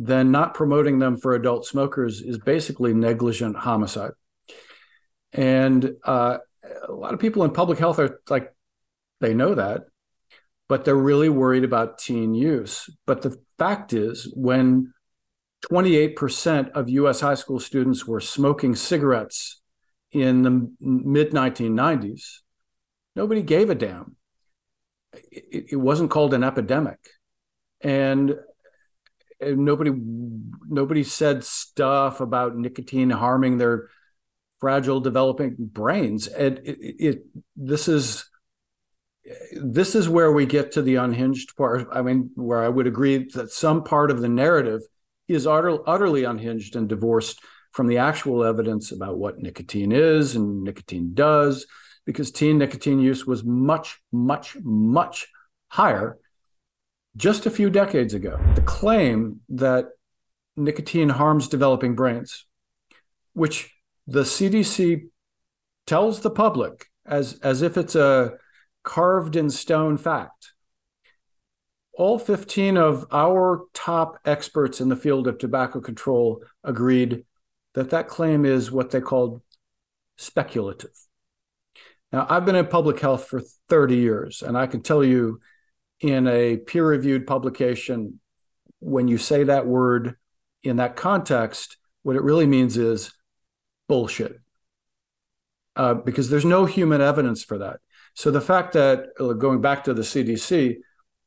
then 0.00 0.30
not 0.30 0.54
promoting 0.54 1.00
them 1.00 1.16
for 1.16 1.34
adult 1.34 1.66
smokers 1.66 2.20
is 2.20 2.38
basically 2.38 2.94
negligent 2.94 3.56
homicide. 3.56 4.12
And 5.32 5.96
uh, 6.04 6.38
a 6.86 6.92
lot 6.92 7.14
of 7.14 7.20
people 7.20 7.42
in 7.42 7.50
public 7.50 7.80
health 7.80 7.98
are 7.98 8.20
like 8.28 8.54
they 9.20 9.34
know 9.34 9.54
that 9.54 9.82
but 10.68 10.84
they're 10.84 10.94
really 10.94 11.28
worried 11.30 11.64
about 11.64 11.98
teen 11.98 12.34
use. 12.34 12.88
But 13.06 13.22
the 13.22 13.36
fact 13.58 13.92
is 13.92 14.30
when 14.36 14.92
28% 15.72 16.70
of 16.72 16.88
US 16.90 17.20
high 17.20 17.34
school 17.34 17.58
students 17.58 18.06
were 18.06 18.20
smoking 18.20 18.76
cigarettes 18.76 19.57
in 20.12 20.42
the 20.42 20.70
mid 20.80 21.32
1990s. 21.32 22.38
Nobody 23.14 23.42
gave 23.42 23.70
a 23.70 23.74
damn. 23.74 24.16
It, 25.12 25.66
it, 25.72 25.76
wasn't 25.76 26.10
called 26.10 26.34
an 26.34 26.44
epidemic. 26.44 26.98
And 27.80 28.36
nobody 29.40 29.92
nobody 30.68 31.04
said 31.04 31.44
stuff 31.44 32.20
about 32.20 32.56
nicotine 32.56 33.10
harming 33.10 33.58
their 33.58 33.88
fragile 34.60 35.00
developing 35.00 35.54
brains 35.58 36.26
and 36.26 36.58
it, 36.64 36.78
it, 36.80 37.22
this 37.54 37.86
is 37.86 38.28
this 39.52 39.94
is 39.94 40.08
where 40.08 40.32
we 40.32 40.44
get 40.44 40.72
to 40.72 40.82
the 40.82 40.96
unhinged 40.96 41.56
part 41.56 41.86
i 41.92 42.02
mean 42.02 42.30
where 42.34 42.64
i 42.64 42.68
would 42.68 42.86
agree 42.86 43.28
that 43.32 43.52
some 43.52 43.84
part 43.84 44.10
of 44.10 44.20
the 44.20 44.28
narrative 44.28 44.80
is 45.28 45.46
utter, 45.46 45.78
utterly 45.88 46.24
unhinged 46.24 46.74
and 46.74 46.88
divorced 46.88 47.40
from 47.72 47.86
the 47.86 47.98
actual 47.98 48.44
evidence 48.44 48.92
about 48.92 49.18
what 49.18 49.38
nicotine 49.38 49.92
is 49.92 50.34
and 50.34 50.62
nicotine 50.62 51.12
does, 51.14 51.66
because 52.04 52.30
teen 52.30 52.58
nicotine 52.58 52.98
use 52.98 53.26
was 53.26 53.44
much, 53.44 54.00
much, 54.12 54.56
much 54.62 55.28
higher 55.68 56.18
just 57.16 57.46
a 57.46 57.50
few 57.50 57.70
decades 57.70 58.14
ago. 58.14 58.38
The 58.54 58.62
claim 58.62 59.40
that 59.50 59.86
nicotine 60.56 61.10
harms 61.10 61.48
developing 61.48 61.94
brains, 61.94 62.46
which 63.32 63.74
the 64.06 64.22
CDC 64.22 65.08
tells 65.86 66.20
the 66.20 66.30
public 66.30 66.86
as, 67.06 67.38
as 67.42 67.62
if 67.62 67.76
it's 67.76 67.94
a 67.94 68.34
carved 68.84 69.36
in 69.36 69.50
stone 69.50 69.96
fact 69.96 70.52
all 71.98 72.18
15 72.18 72.76
of 72.76 73.06
our 73.12 73.64
top 73.74 74.20
experts 74.24 74.80
in 74.80 74.88
the 74.88 74.96
field 74.96 75.26
of 75.26 75.36
tobacco 75.36 75.80
control 75.80 76.42
agreed 76.62 77.24
that 77.78 77.90
that 77.90 78.08
claim 78.08 78.44
is 78.44 78.72
what 78.72 78.90
they 78.90 79.00
called 79.00 79.40
speculative. 80.16 80.90
Now, 82.10 82.26
I've 82.28 82.44
been 82.44 82.56
in 82.56 82.66
public 82.66 82.98
health 82.98 83.26
for 83.28 83.40
30 83.68 83.94
years, 83.94 84.42
and 84.42 84.58
I 84.58 84.66
can 84.66 84.82
tell 84.82 85.04
you 85.04 85.38
in 86.00 86.26
a 86.26 86.56
peer 86.56 86.84
reviewed 86.84 87.24
publication, 87.24 88.18
when 88.80 89.06
you 89.06 89.16
say 89.16 89.44
that 89.44 89.68
word 89.68 90.16
in 90.64 90.78
that 90.78 90.96
context, 90.96 91.76
what 92.02 92.16
it 92.16 92.22
really 92.22 92.48
means 92.48 92.76
is 92.76 93.12
bullshit. 93.88 94.40
Uh, 95.76 95.94
because 95.94 96.30
there's 96.30 96.44
no 96.44 96.64
human 96.64 97.00
evidence 97.00 97.44
for 97.44 97.58
that. 97.58 97.78
So 98.14 98.32
the 98.32 98.40
fact 98.40 98.72
that, 98.72 99.10
uh, 99.20 99.34
going 99.34 99.60
back 99.60 99.84
to 99.84 99.94
the 99.94 100.02
CDC, 100.02 100.78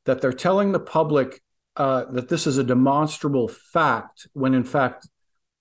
that 0.03 0.19
they're 0.19 0.33
telling 0.33 0.73
the 0.73 0.81
public 0.81 1.41
uh, 1.77 2.11
that 2.11 2.27
this 2.27 2.45
is 2.45 2.57
a 2.57 2.63
demonstrable 2.65 3.47
fact 3.47 4.27
when 4.33 4.53
in 4.53 4.65
fact 4.65 5.07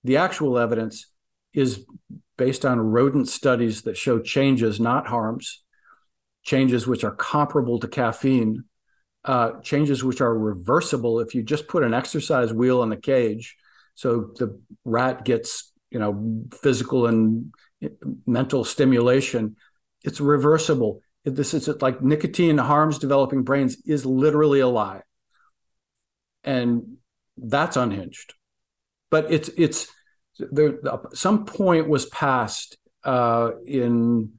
the 0.03 0.17
actual 0.17 0.57
evidence 0.57 1.07
is 1.53 1.85
based 2.37 2.65
on 2.65 2.79
rodent 2.79 3.27
studies 3.27 3.83
that 3.83 3.97
show 3.97 4.19
changes, 4.19 4.79
not 4.79 5.07
harms, 5.07 5.63
changes 6.43 6.87
which 6.87 7.03
are 7.03 7.15
comparable 7.15 7.79
to 7.79 7.87
caffeine, 7.87 8.63
uh, 9.25 9.59
changes 9.61 10.03
which 10.03 10.21
are 10.21 10.35
reversible 10.35 11.19
if 11.19 11.35
you 11.35 11.43
just 11.43 11.67
put 11.67 11.83
an 11.83 11.93
exercise 11.93 12.51
wheel 12.51 12.81
in 12.81 12.89
the 12.89 12.97
cage. 12.97 13.57
So 13.93 14.31
the 14.37 14.59
rat 14.85 15.25
gets, 15.25 15.71
you 15.91 15.99
know, 15.99 16.45
physical 16.61 17.05
and 17.05 17.53
mental 18.25 18.63
stimulation. 18.63 19.55
It's 20.03 20.19
reversible 20.19 21.01
this 21.23 21.53
is 21.53 21.67
like 21.81 22.01
nicotine 22.01 22.57
harms 22.57 22.97
developing 22.97 23.43
brains 23.43 23.77
is 23.85 24.05
literally 24.05 24.59
a 24.59 24.67
lie 24.67 25.01
and 26.43 26.97
that's 27.37 27.77
unhinged 27.77 28.33
but 29.11 29.31
it's 29.31 29.49
it's 29.57 29.87
there 30.39 30.79
some 31.13 31.45
point 31.45 31.87
was 31.87 32.07
passed 32.07 32.77
uh, 33.03 33.51
in 33.65 34.31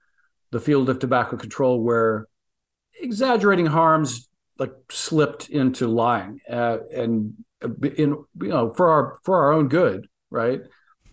the 0.50 0.60
field 0.60 0.88
of 0.88 0.98
tobacco 0.98 1.36
control 1.36 1.80
where 1.80 2.26
exaggerating 3.00 3.66
harms 3.66 4.28
like 4.58 4.72
slipped 4.90 5.48
into 5.48 5.86
lying 5.86 6.40
uh, 6.50 6.78
and 6.94 7.34
in 7.96 8.10
you 8.40 8.48
know 8.48 8.72
for 8.72 8.90
our 8.90 9.18
for 9.22 9.44
our 9.44 9.52
own 9.52 9.68
good 9.68 10.08
right? 10.30 10.62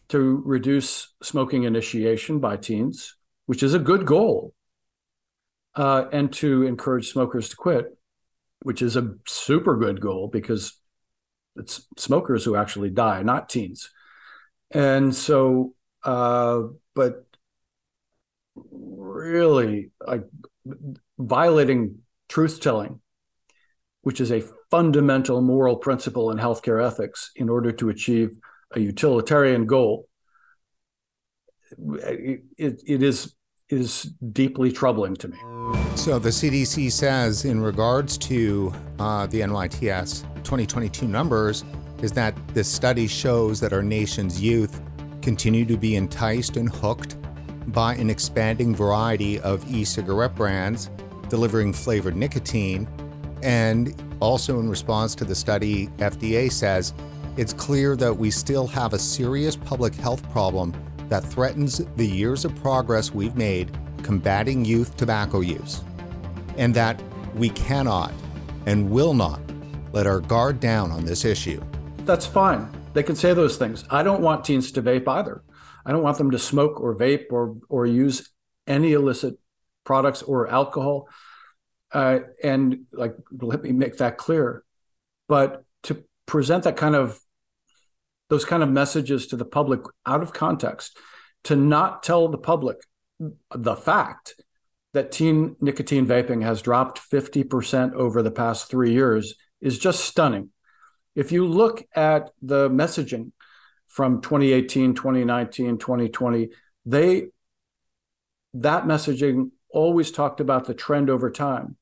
To 0.09 0.41
reduce 0.45 1.13
smoking 1.21 1.63
initiation 1.63 2.39
by 2.39 2.57
teens 2.57 3.15
which 3.45 3.63
is 3.63 3.73
a 3.73 3.79
good 3.79 4.05
goal 4.05 4.53
uh, 5.75 6.05
and 6.11 6.31
to 6.33 6.63
encourage 6.63 7.09
smokers 7.09 7.49
to 7.49 7.55
quit, 7.55 7.97
which 8.61 8.81
is 8.81 8.95
a 8.95 9.15
super 9.27 9.75
good 9.75 10.01
goal 10.01 10.27
because 10.27 10.79
it's 11.59 11.87
smokers 11.97 12.43
who 12.43 12.55
actually 12.55 12.89
die, 12.89 13.21
not 13.23 13.49
teens. 13.49 13.89
And 14.71 15.15
so, 15.15 15.73
uh, 16.03 16.61
but 16.95 17.25
really, 18.71 19.91
like 20.05 20.23
violating 21.17 21.99
truth 22.27 22.61
telling, 22.61 23.01
which 24.01 24.21
is 24.21 24.31
a 24.31 24.43
fundamental 24.71 25.41
moral 25.41 25.75
principle 25.75 26.31
in 26.31 26.37
healthcare 26.37 26.85
ethics, 26.85 27.31
in 27.35 27.49
order 27.49 27.71
to 27.71 27.89
achieve 27.89 28.37
a 28.71 28.79
utilitarian 28.79 29.65
goal, 29.65 30.07
it, 31.77 32.41
it, 32.57 33.03
is 33.03 33.33
is 33.69 34.03
deeply 34.31 34.71
troubling 34.71 35.15
to 35.17 35.27
me. 35.27 35.37
So 35.95 36.17
the 36.17 36.29
CDC 36.29 36.91
says, 36.91 37.45
in 37.45 37.61
regards 37.61 38.17
to 38.19 38.73
uh, 38.99 39.27
the 39.27 39.41
NYTS 39.41 40.23
2022 40.43 41.07
numbers, 41.07 41.63
is 42.01 42.11
that 42.13 42.35
this 42.53 42.67
study 42.67 43.07
shows 43.07 43.59
that 43.59 43.73
our 43.73 43.83
nation's 43.83 44.41
youth 44.41 44.81
continue 45.21 45.65
to 45.65 45.77
be 45.77 45.95
enticed 45.95 46.57
and 46.57 46.69
hooked 46.69 47.17
by 47.71 47.93
an 47.95 48.09
expanding 48.09 48.73
variety 48.73 49.39
of 49.41 49.69
e 49.71 49.83
cigarette 49.83 50.33
brands 50.35 50.89
delivering 51.27 51.73
flavored 51.73 52.15
nicotine. 52.15 52.87
And 53.43 53.93
also, 54.19 54.59
in 54.59 54.69
response 54.69 55.13
to 55.15 55.25
the 55.25 55.35
study, 55.35 55.87
FDA 55.97 56.51
says 56.51 56.93
it's 57.37 57.53
clear 57.53 57.95
that 57.97 58.13
we 58.13 58.31
still 58.31 58.67
have 58.67 58.93
a 58.93 58.99
serious 58.99 59.55
public 59.55 59.93
health 59.93 60.27
problem 60.31 60.73
that 61.09 61.23
threatens 61.25 61.79
the 61.95 62.07
years 62.07 62.45
of 62.45 62.55
progress 62.61 63.13
we've 63.13 63.35
made 63.35 63.77
combating 64.03 64.63
youth 64.63 64.95
tobacco 64.95 65.41
use, 65.41 65.83
and 66.57 66.73
that 66.73 67.01
we 67.35 67.49
cannot 67.49 68.13
and 68.65 68.89
will 68.89 69.13
not 69.13 69.41
let 69.91 70.07
our 70.07 70.19
guard 70.19 70.59
down 70.59 70.91
on 70.91 71.05
this 71.05 71.25
issue. 71.25 71.61
That's 72.05 72.25
fine. 72.25 72.69
They 72.93 73.03
can 73.03 73.15
say 73.15 73.33
those 73.33 73.57
things. 73.57 73.83
I 73.89 74.03
don't 74.03 74.21
want 74.21 74.45
teens 74.45 74.71
to 74.73 74.81
vape 74.81 75.07
either. 75.07 75.43
I 75.85 75.91
don't 75.91 76.03
want 76.03 76.17
them 76.17 76.31
to 76.31 76.39
smoke 76.39 76.79
or 76.79 76.95
vape 76.95 77.25
or 77.31 77.57
or 77.69 77.85
use 77.85 78.29
any 78.67 78.93
illicit 78.93 79.35
products 79.83 80.21
or 80.21 80.47
alcohol. 80.47 81.07
uh, 81.91 82.19
and 82.43 82.85
like 82.91 83.15
let 83.41 83.63
me 83.63 83.71
make 83.71 83.97
that 83.97 84.17
clear. 84.17 84.63
But 85.27 85.63
to 85.83 86.03
present 86.25 86.63
that 86.63 86.77
kind 86.77 86.95
of 86.95 87.19
those 88.29 88.45
kind 88.45 88.63
of 88.63 88.69
messages 88.69 89.27
to 89.27 89.35
the 89.35 89.45
public 89.45 89.81
out 90.05 90.21
of 90.21 90.33
context, 90.33 90.97
to 91.43 91.55
not 91.55 92.03
tell 92.03 92.27
the 92.27 92.37
public 92.37 92.77
the 93.53 93.75
fact 93.75 94.35
that 94.93 95.11
teen 95.11 95.55
nicotine 95.61 96.07
vaping 96.07 96.43
has 96.43 96.61
dropped 96.61 96.99
50% 96.99 97.93
over 97.93 98.23
the 98.23 98.31
past 98.31 98.69
three 98.69 98.91
years 98.91 99.35
is 99.61 99.77
just 99.77 100.03
stunning. 100.03 100.49
If 101.15 101.31
you 101.31 101.45
look 101.45 101.85
at 101.95 102.31
the 102.41 102.69
messaging 102.69 103.31
from 103.87 104.21
2018, 104.21 104.95
2019, 104.95 105.77
2020, 105.77 106.49
they 106.85 107.27
that 108.53 108.85
messaging 108.85 109.51
always 109.69 110.11
talked 110.11 110.39
about 110.39 110.65
the 110.65 110.73
trend 110.73 111.09
over 111.09 111.29
time 111.29 111.77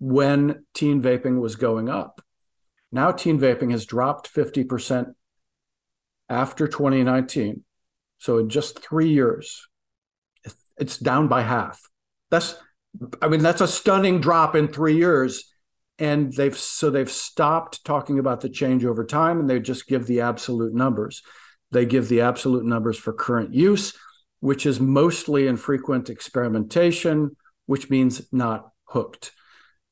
when 0.00 0.64
teen 0.74 1.00
vaping 1.00 1.40
was 1.40 1.56
going 1.56 1.88
up. 1.88 2.20
Now 2.90 3.12
teen 3.12 3.38
vaping 3.38 3.70
has 3.70 3.86
dropped 3.86 4.32
50% 4.32 5.14
after 6.28 6.68
2019. 6.68 7.64
So 8.18 8.38
in 8.38 8.48
just 8.48 8.80
3 8.80 9.08
years 9.08 9.68
it's 10.78 10.96
down 10.96 11.28
by 11.28 11.42
half. 11.42 11.80
That's 12.30 12.56
I 13.20 13.28
mean 13.28 13.42
that's 13.42 13.60
a 13.60 13.68
stunning 13.68 14.20
drop 14.20 14.56
in 14.56 14.68
3 14.68 14.96
years 14.96 15.52
and 15.98 16.32
they've 16.32 16.56
so 16.56 16.90
they've 16.90 17.10
stopped 17.10 17.84
talking 17.84 18.18
about 18.18 18.40
the 18.40 18.48
change 18.48 18.84
over 18.84 19.04
time 19.04 19.40
and 19.40 19.50
they 19.50 19.60
just 19.60 19.86
give 19.86 20.06
the 20.06 20.20
absolute 20.20 20.74
numbers 20.74 21.22
they 21.70 21.84
give 21.84 22.08
the 22.08 22.20
absolute 22.20 22.64
numbers 22.64 22.96
for 22.96 23.12
current 23.12 23.52
use 23.52 23.94
which 24.40 24.64
is 24.66 24.80
mostly 24.80 25.46
infrequent 25.46 26.08
experimentation 26.08 27.36
which 27.66 27.90
means 27.90 28.22
not 28.32 28.70
hooked 28.84 29.32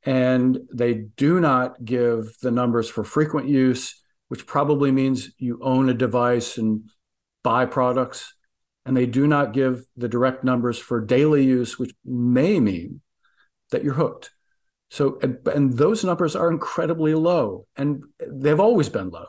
and 0.05 0.59
they 0.73 0.95
do 0.95 1.41
not 1.41 1.85
give 1.85 2.35
the 2.41 2.51
numbers 2.51 2.89
for 2.89 3.05
frequent 3.05 3.49
use 3.49 4.03
which 4.29 4.47
probably 4.47 4.91
means 4.91 5.31
you 5.39 5.59
own 5.63 5.89
a 5.89 5.95
device 5.95 6.59
and 6.59 6.89
buy 7.43 7.65
products 7.65 8.35
and 8.85 8.97
they 8.97 9.07
do 9.07 9.27
not 9.27 9.53
give 9.53 9.85
the 9.97 10.09
direct 10.09 10.45
numbers 10.45 10.79
for 10.79 11.01
daily 11.01 11.45
use 11.45 11.79
which 11.79 11.95
may 12.05 12.61
mean 12.61 13.01
that 13.71 13.85
you're 13.85 13.95
hooked 13.95 14.31
so, 14.91 15.19
and, 15.21 15.39
and 15.47 15.77
those 15.77 16.05
numbers 16.05 16.37
are 16.37 16.51
incredibly 16.51 17.15
low, 17.15 17.67
and 17.77 18.05
they've 18.21 18.61
always 18.61 18.89
been 18.89 19.11
low. 19.11 19.27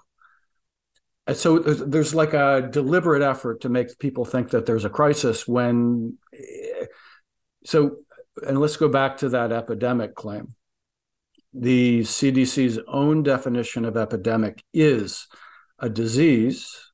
And 1.25 1.35
so 1.35 1.59
there's, 1.59 1.79
there's 1.79 2.15
like 2.15 2.33
a 2.33 2.69
deliberate 2.71 3.21
effort 3.21 3.61
to 3.61 3.69
make 3.69 3.97
people 3.99 4.23
think 4.23 4.51
that 4.51 4.65
there's 4.65 4.85
a 4.85 4.89
crisis 4.89 5.47
when. 5.47 6.17
Eh, 6.33 6.85
so, 7.65 7.97
and 8.47 8.59
let's 8.59 8.77
go 8.77 8.87
back 8.87 9.17
to 9.17 9.29
that 9.29 9.51
epidemic 9.51 10.15
claim. 10.15 10.55
The 11.59 12.01
CDC's 12.01 12.77
own 12.87 13.23
definition 13.23 13.83
of 13.83 13.97
epidemic 13.97 14.63
is 14.75 15.27
a 15.79 15.89
disease 15.89 16.91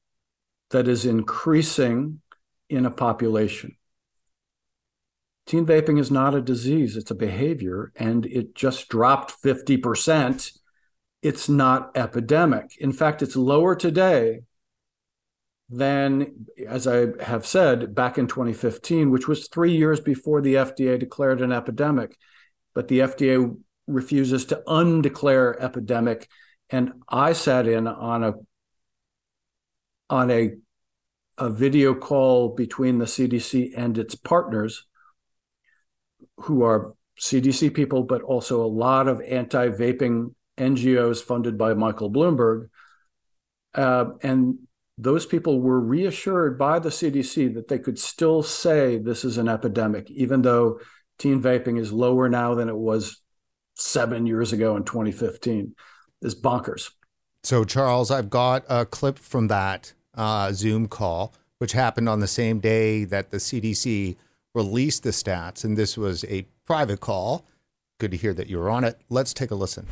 that 0.70 0.88
is 0.88 1.06
increasing 1.06 2.22
in 2.70 2.86
a 2.86 2.92
population. 2.92 3.76
Teen 5.46 5.66
vaping 5.66 6.00
is 6.00 6.10
not 6.10 6.34
a 6.34 6.42
disease, 6.42 6.96
it's 6.96 7.12
a 7.12 7.16
behavior, 7.16 7.92
and 7.98 8.26
it 8.26 8.56
just 8.56 8.88
dropped 8.88 9.36
50%. 9.44 10.58
It's 11.22 11.50
not 11.50 11.92
epidemic. 11.96 12.78
In 12.80 12.94
fact, 12.94 13.22
it's 13.22 13.36
lower 13.36 13.76
today 13.76 14.44
than, 15.70 16.46
as 16.66 16.88
I 16.88 17.08
have 17.22 17.46
said, 17.46 17.94
back 17.94 18.18
in 18.18 18.28
2015, 18.28 19.12
which 19.12 19.28
was 19.28 19.50
three 19.50 19.76
years 19.76 20.00
before 20.00 20.40
the 20.40 20.56
FDA 20.56 20.98
declared 20.98 21.42
an 21.42 21.52
epidemic. 21.52 22.18
But 22.74 22.88
the 22.88 23.00
FDA 23.00 23.58
refuses 23.88 24.46
to 24.46 24.64
undeclare 24.68 25.62
epidemic. 25.62 26.28
And 26.70 26.94
I 27.10 27.34
sat 27.34 27.68
in 27.68 27.88
on 27.88 28.24
a 28.24 28.34
on 30.10 30.32
a 30.32 30.52
a 31.38 31.50
video 31.50 31.96
call 31.96 32.50
between 32.50 33.00
the 33.00 33.06
CDC 33.06 33.72
and 33.76 33.98
its 33.98 34.16
partners 34.16 34.86
who 36.38 36.64
are 36.64 36.94
CDC 37.20 37.74
people, 37.74 38.04
but 38.04 38.22
also 38.22 38.64
a 38.64 38.68
lot 38.68 39.08
of 39.08 39.22
anti 39.22 39.70
vaping 39.70 40.34
NGOs 40.58 41.22
funded 41.24 41.58
by 41.58 41.74
Michael 41.74 42.12
Bloomberg. 42.12 42.70
Uh, 43.74 44.06
and 44.22 44.60
those 44.98 45.26
people 45.26 45.60
were 45.60 45.80
reassured 45.80 46.60
by 46.60 46.80
the 46.80 46.90
CDC 46.90 47.56
that 47.56 47.68
they 47.68 47.80
could 47.80 47.98
still 47.98 48.44
say 48.44 48.98
this 48.98 49.26
is 49.26 49.38
an 49.38 49.48
epidemic, 49.48 50.10
even 50.12 50.44
though 50.44 50.80
teen 51.18 51.42
vaping 51.42 51.80
is 51.80 51.92
lower 51.92 52.30
now 52.30 52.54
than 52.54 52.70
it 52.70 52.78
was 52.78 53.23
seven 53.76 54.26
years 54.26 54.54
ago 54.54 54.76
in 54.76 54.84
2015. 54.84 55.76
Is 56.22 56.40
bonkers. 56.40 56.92
So, 57.44 57.66
Charles, 57.66 58.10
I've 58.10 58.30
got 58.30 58.64
a 58.70 58.86
clip 58.86 59.20
from 59.20 59.48
that 59.50 59.94
uh, 60.16 60.54
Zoom 60.54 60.88
call, 60.88 61.34
which 61.58 61.74
happened 61.74 62.08
on 62.08 62.22
the 62.22 62.28
same 62.28 62.60
day 62.60 63.04
that 63.04 63.32
the 63.32 63.38
CDC 63.38 64.16
released 64.56 65.04
the 65.04 65.10
stats, 65.10 65.66
and 65.66 65.76
this 65.76 65.98
was 65.98 66.24
a 66.26 66.48
private 66.66 67.02
call. 67.02 67.46
Good 68.00 68.12
to 68.12 68.18
hear 68.18 68.34
that 68.34 68.48
you 68.48 68.58
were 68.58 68.70
on 68.70 68.86
it. 68.86 69.02
Let's 69.10 69.34
take 69.34 69.52
a 69.52 69.56
listen. 69.56 69.88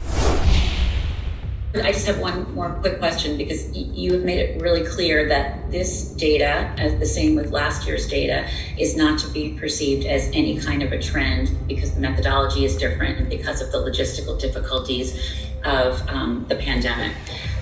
I 1.73 1.93
just 1.93 2.05
have 2.07 2.19
one 2.19 2.53
more 2.53 2.69
quick 2.69 2.99
question 2.99 3.37
because 3.37 3.71
you 3.75 4.11
have 4.13 4.23
made 4.23 4.39
it 4.39 4.61
really 4.61 4.85
clear 4.85 5.29
that 5.29 5.71
this 5.71 6.09
data, 6.09 6.73
as 6.77 6.99
the 6.99 7.05
same 7.05 7.35
with 7.35 7.51
last 7.51 7.87
year's 7.87 8.09
data, 8.09 8.45
is 8.77 8.97
not 8.97 9.17
to 9.19 9.27
be 9.29 9.57
perceived 9.57 10.05
as 10.05 10.29
any 10.33 10.59
kind 10.59 10.83
of 10.83 10.91
a 10.91 11.01
trend 11.01 11.55
because 11.67 11.93
the 11.93 12.01
methodology 12.01 12.65
is 12.65 12.75
different 12.75 13.19
and 13.19 13.29
because 13.29 13.61
of 13.61 13.71
the 13.71 13.77
logistical 13.77 14.37
difficulties 14.37 15.17
of 15.63 16.05
um, 16.09 16.45
the 16.49 16.55
pandemic. 16.55 17.15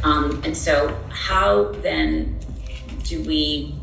Um, 0.03 0.41
and 0.43 0.57
so, 0.57 0.97
how 1.09 1.71
then 1.83 2.39
do 3.03 3.21
we 3.23 3.75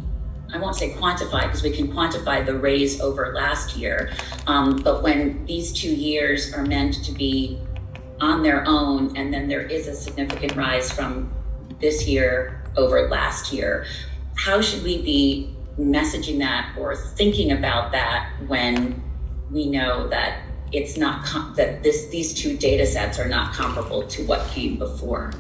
I 0.53 0.59
won't 0.59 0.77
say 0.77 0.91
quantify 0.91 1.43
because 1.43 1.63
we 1.63 1.71
can 1.71 1.89
quantify 1.89 2.47
the 2.47 2.55
raise 2.55 3.01
over 3.01 3.33
last 3.35 3.77
year. 3.77 4.13
Um, 4.47 4.77
but 4.77 5.03
when 5.03 5.45
these 5.45 5.73
two 5.73 5.93
years 5.95 6.53
are 6.55 6.65
meant 6.65 7.05
to 7.05 7.13
be 7.13 7.59
on 8.21 8.43
their 8.43 8.65
own, 8.67 9.17
and 9.17 9.33
then 9.33 9.49
there 9.49 9.63
is 9.63 9.89
a 9.89 9.95
significant 9.95 10.57
rise 10.57 10.91
from 10.91 11.31
this 11.81 12.07
year 12.07 12.63
over 12.77 13.09
last 13.09 13.53
year, 13.53 13.87
how 14.37 14.61
should 14.61 14.83
we 14.83 15.03
be 15.03 15.55
messaging 15.79 16.39
that 16.39 16.75
or 16.79 16.97
thinking 16.97 17.53
about 17.53 17.93
that 17.93 18.31
when 18.47 19.03
we 19.51 19.67
know 19.67 20.09
that 20.09 20.43
it's 20.73 20.97
not 20.97 21.25
com- 21.25 21.55
that 21.57 21.83
this 21.83 22.07
these 22.07 22.35
two 22.35 22.57
data 22.57 22.87
sets 22.87 23.19
are 23.19 23.29
not 23.29 23.55
comparable 23.55 24.07
to 24.07 24.25
what 24.25 24.47
came 24.49 24.79
before? 24.79 25.33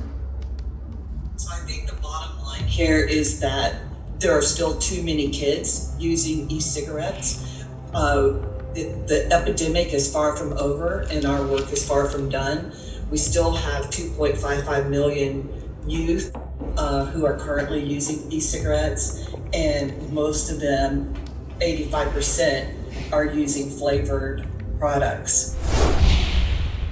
So 1.36 1.52
I 1.52 1.58
think 1.66 1.88
the 1.88 1.96
bottom 1.96 2.42
line 2.42 2.64
here 2.64 3.04
is 3.04 3.40
that 3.40 3.82
there 4.18 4.36
are 4.36 4.42
still 4.42 4.78
too 4.78 5.02
many 5.02 5.30
kids 5.30 5.94
using 5.98 6.50
e-cigarettes. 6.50 7.64
Uh, 7.92 8.38
the, 8.76 8.84
the, 9.06 9.32
epidemic 9.32 9.94
is 9.94 10.12
far 10.12 10.36
from 10.36 10.52
over 10.58 11.06
and 11.10 11.24
our 11.24 11.46
work 11.46 11.72
is 11.72 11.86
far 11.86 12.08
from 12.10 12.28
done. 12.28 12.72
We 13.10 13.16
still 13.16 13.54
have 13.54 13.86
2.55 13.86 14.90
million 14.90 15.48
youth 15.86 16.36
uh, 16.76 17.06
who 17.06 17.24
are 17.24 17.38
currently 17.38 17.82
using 17.82 18.30
e-cigarettes 18.30 19.28
and 19.54 20.12
most 20.12 20.50
of 20.50 20.60
them, 20.60 21.14
85%, 21.60 23.12
are 23.12 23.24
using 23.24 23.70
flavored 23.70 24.46
products. 24.78 25.56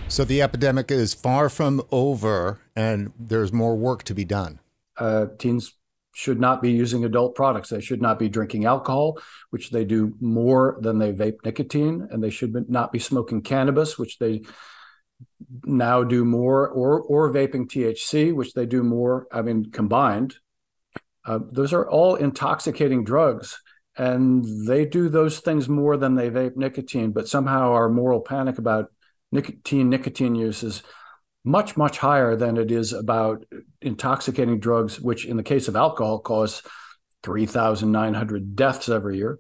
So 0.09 0.25
the 0.25 0.41
epidemic 0.41 0.91
is 0.91 1.13
far 1.13 1.51
from 1.51 1.83
over 1.91 2.61
and 2.75 3.13
there's 3.19 3.53
more 3.53 3.77
work 3.77 4.05
to 4.05 4.15
be 4.15 4.25
done. 4.25 4.61
Uh, 4.97 5.27
teens 5.39 5.75
should 6.15 6.41
not 6.41 6.63
be 6.63 6.71
using 6.71 7.05
adult 7.05 7.35
products. 7.35 7.69
They 7.69 7.81
should 7.81 8.01
not 8.01 8.19
be 8.19 8.29
drinking 8.29 8.65
alcohol, 8.65 9.19
which 9.51 9.71
they 9.71 9.85
do 9.85 10.15
more 10.21 10.79
than 10.81 10.99
they 10.99 11.13
vape 11.13 11.45
nicotine, 11.45 12.09
and 12.11 12.23
they 12.23 12.31
should 12.31 12.71
not 12.71 12.93
be 12.93 12.99
smoking 12.99 13.43
cannabis, 13.43 13.99
which 13.99 14.19
they 14.19 14.43
now 15.65 16.05
do 16.05 16.25
more, 16.25 16.69
or 16.69 17.01
or 17.03 17.33
vaping 17.33 17.67
THC, 17.67 18.33
which 18.33 18.55
they 18.55 18.65
do 18.65 18.83
more. 18.83 19.27
I 19.33 19.43
mean, 19.43 19.71
combined, 19.71 20.37
uh, 21.27 21.41
those 21.51 21.73
are 21.73 21.89
all 21.89 22.15
intoxicating 22.15 23.05
drugs, 23.05 23.61
and 23.97 24.45
they 24.69 24.85
do 24.85 25.09
those 25.09 25.41
things 25.41 25.69
more 25.69 25.97
than 25.97 26.15
they 26.15 26.31
vape 26.31 26.57
nicotine. 26.57 27.11
But 27.11 27.29
somehow 27.29 27.73
our 27.73 27.89
moral 27.89 28.21
panic 28.21 28.59
about 28.59 28.93
nicotine 29.33 29.91
nicotine 29.91 30.37
use 30.37 30.63
is 30.63 30.83
much 31.45 31.77
much 31.77 31.99
higher 31.99 32.35
than 32.37 32.57
it 32.57 32.71
is 32.71 32.93
about 32.93 33.45
intoxicating 33.83 34.59
drugs 34.59 34.99
which 35.01 35.27
in 35.27 35.37
the 35.37 35.43
case 35.43 35.69
of 35.69 35.77
alcohol 35.77 36.19
cause 36.19 36.63
3900 37.25 38.55
deaths 38.55 38.89
every 38.89 39.17
year. 39.17 39.39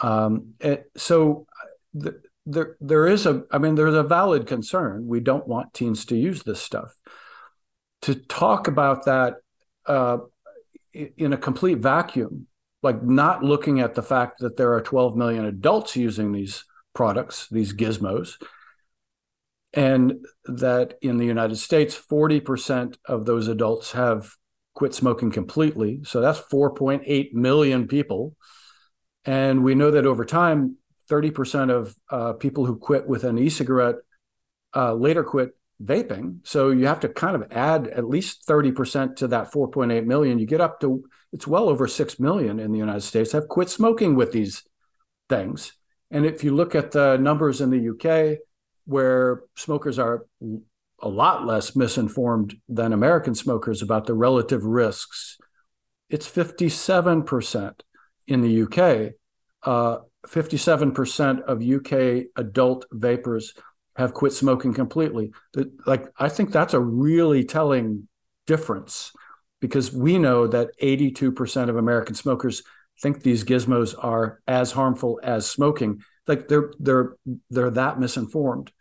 Um, 0.00 0.54
so 0.96 1.46
the, 1.92 2.20
there 2.46 2.76
there 2.80 3.06
is 3.06 3.24
a 3.24 3.44
i 3.50 3.58
mean 3.58 3.74
there's 3.74 3.94
a 3.94 4.02
valid 4.02 4.46
concern. 4.46 5.06
We 5.06 5.20
don't 5.20 5.46
want 5.46 5.74
teens 5.74 6.04
to 6.06 6.16
use 6.16 6.42
this 6.42 6.60
stuff. 6.60 6.94
To 8.02 8.14
talk 8.14 8.68
about 8.68 9.06
that 9.06 9.36
uh, 9.86 10.18
in 10.92 11.32
a 11.32 11.38
complete 11.38 11.78
vacuum 11.78 12.46
like 12.82 13.02
not 13.02 13.42
looking 13.42 13.80
at 13.80 13.94
the 13.94 14.02
fact 14.02 14.40
that 14.40 14.56
there 14.58 14.74
are 14.74 14.80
12 14.82 15.16
million 15.16 15.46
adults 15.46 15.96
using 15.96 16.32
these 16.32 16.64
products 16.94 17.48
these 17.50 17.74
gizmos 17.74 18.34
and 19.74 20.24
that 20.44 20.94
in 21.02 21.16
the 21.18 21.26
United 21.26 21.56
States, 21.56 22.00
40% 22.00 22.96
of 23.06 23.26
those 23.26 23.48
adults 23.48 23.92
have 23.92 24.30
quit 24.74 24.94
smoking 24.94 25.30
completely. 25.30 26.00
So 26.04 26.20
that's 26.20 26.40
4.8 26.40 27.32
million 27.32 27.88
people. 27.88 28.36
And 29.24 29.64
we 29.64 29.74
know 29.74 29.90
that 29.90 30.06
over 30.06 30.24
time, 30.24 30.76
30% 31.10 31.70
of 31.70 31.94
uh, 32.08 32.32
people 32.34 32.66
who 32.66 32.76
quit 32.76 33.06
with 33.08 33.24
an 33.24 33.38
e 33.38 33.48
cigarette 33.48 33.96
uh, 34.74 34.94
later 34.94 35.24
quit 35.24 35.50
vaping. 35.82 36.38
So 36.44 36.70
you 36.70 36.86
have 36.86 37.00
to 37.00 37.08
kind 37.08 37.34
of 37.34 37.50
add 37.50 37.88
at 37.88 38.08
least 38.08 38.46
30% 38.46 39.16
to 39.16 39.28
that 39.28 39.52
4.8 39.52 40.06
million. 40.06 40.38
You 40.38 40.46
get 40.46 40.60
up 40.60 40.80
to, 40.80 41.04
it's 41.32 41.46
well 41.46 41.68
over 41.68 41.88
6 41.88 42.20
million 42.20 42.60
in 42.60 42.70
the 42.70 42.78
United 42.78 43.02
States 43.02 43.32
have 43.32 43.48
quit 43.48 43.68
smoking 43.68 44.14
with 44.14 44.32
these 44.32 44.62
things. 45.28 45.72
And 46.10 46.24
if 46.24 46.44
you 46.44 46.54
look 46.54 46.74
at 46.74 46.92
the 46.92 47.16
numbers 47.16 47.60
in 47.60 47.70
the 47.70 47.90
UK, 47.90 48.38
where 48.84 49.42
smokers 49.56 49.98
are 49.98 50.26
a 51.00 51.08
lot 51.08 51.46
less 51.46 51.76
misinformed 51.76 52.56
than 52.68 52.92
American 52.92 53.34
smokers 53.34 53.82
about 53.82 54.06
the 54.06 54.14
relative 54.14 54.64
risks, 54.64 55.38
it's 56.08 56.28
57% 56.28 57.80
in 58.26 58.40
the 58.40 58.62
UK. 58.62 59.12
Uh, 59.62 59.98
57% 60.26 61.42
of 61.42 61.62
UK 61.62 62.26
adult 62.36 62.86
vapers 62.92 63.54
have 63.96 64.14
quit 64.14 64.32
smoking 64.32 64.74
completely. 64.74 65.32
Like, 65.86 66.06
I 66.18 66.28
think 66.28 66.50
that's 66.50 66.74
a 66.74 66.80
really 66.80 67.44
telling 67.44 68.08
difference 68.46 69.12
because 69.60 69.92
we 69.92 70.18
know 70.18 70.46
that 70.46 70.70
82% 70.82 71.68
of 71.68 71.76
American 71.76 72.14
smokers 72.14 72.62
think 73.00 73.22
these 73.22 73.44
gizmos 73.44 73.94
are 73.98 74.40
as 74.46 74.72
harmful 74.72 75.20
as 75.22 75.50
smoking. 75.50 76.02
Like 76.26 76.48
they're 76.48 76.72
they're 76.78 77.16
they're 77.50 77.70
that 77.70 78.00
misinformed. 78.00 78.72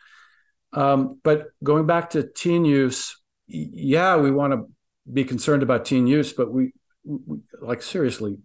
Um, 0.71 1.19
but 1.23 1.47
going 1.63 1.85
back 1.85 2.11
to 2.11 2.23
teen 2.23 2.65
use, 2.65 3.17
yeah, 3.47 4.17
we 4.17 4.31
want 4.31 4.53
to 4.53 4.65
be 5.11 5.23
concerned 5.23 5.63
about 5.63 5.85
teen 5.85 6.07
use, 6.07 6.33
but 6.33 6.51
we, 6.51 6.73
we 7.03 7.39
like 7.61 7.81
seriously, 7.81 8.37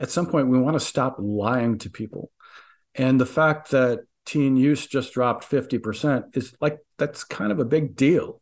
at 0.00 0.10
some 0.10 0.26
point 0.26 0.48
we 0.48 0.58
want 0.58 0.74
to 0.74 0.80
stop 0.80 1.16
lying 1.18 1.78
to 1.78 1.90
people. 1.90 2.30
And 2.94 3.20
the 3.20 3.26
fact 3.26 3.70
that 3.70 4.00
teen 4.26 4.56
use 4.56 4.86
just 4.86 5.14
dropped 5.14 5.48
50% 5.48 6.36
is 6.36 6.54
like 6.60 6.78
that's 6.98 7.24
kind 7.24 7.52
of 7.52 7.58
a 7.58 7.64
big 7.64 7.96
deal. 7.96 8.40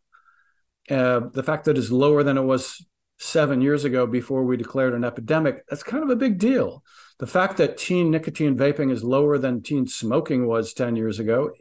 Uh, 0.91 1.21
the 1.33 1.43
fact 1.43 1.67
that 1.67 1.79
it's 1.79 1.91
lower 1.91 2.23
than 2.23 2.37
it 2.37 2.43
was 2.43 2.85
seven 3.19 3.61
years 3.61 3.85
ago 3.85 4.07
before 4.07 4.45
we 4.45 4.57
declared 4.57 4.95
an 4.95 5.05
epidemic, 5.05 5.65
that's 5.69 5.83
kind 5.83 6.03
of 6.03 6.11
a 6.11 6.17
big 6.17 6.39
deal. 6.39 6.83
The 7.19 7.27
fact 7.27 7.57
that 7.59 7.77
teen 7.77 8.11
nicotine 8.11 8.57
vaping 8.57 8.91
is 8.91 9.05
lower 9.05 9.39
than 9.39 9.63
teen 9.63 9.87
smoking 9.87 10.47
was 10.47 10.73
10 10.73 10.97
years 10.97 11.19
ago, 11.19 11.53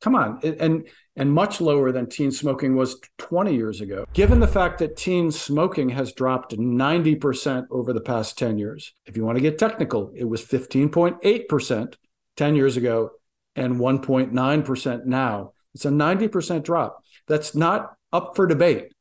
come 0.00 0.14
on, 0.14 0.38
and 0.42 0.86
and 1.16 1.32
much 1.32 1.60
lower 1.60 1.92
than 1.92 2.08
teen 2.08 2.32
smoking 2.32 2.74
was 2.74 3.00
20 3.18 3.54
years 3.54 3.80
ago. 3.80 4.04
Given 4.12 4.40
the 4.40 4.48
fact 4.48 4.78
that 4.80 4.96
teen 4.96 5.30
smoking 5.30 5.90
has 5.90 6.12
dropped 6.12 6.56
90% 6.56 7.66
over 7.70 7.92
the 7.92 8.00
past 8.00 8.36
10 8.36 8.58
years, 8.58 8.92
if 9.06 9.16
you 9.16 9.24
want 9.24 9.36
to 9.36 9.42
get 9.42 9.56
technical, 9.56 10.10
it 10.14 10.24
was 10.24 10.44
15.8% 10.44 11.94
10 12.36 12.56
years 12.56 12.76
ago 12.76 13.10
and 13.54 13.76
1.9% 13.76 15.04
now. 15.04 15.52
It's 15.74 15.84
a 15.84 15.90
90% 15.90 16.64
drop. 16.64 17.04
That's 17.28 17.54
not 17.54 17.94
up 18.12 18.34
for 18.34 18.46
debate. 18.46 18.92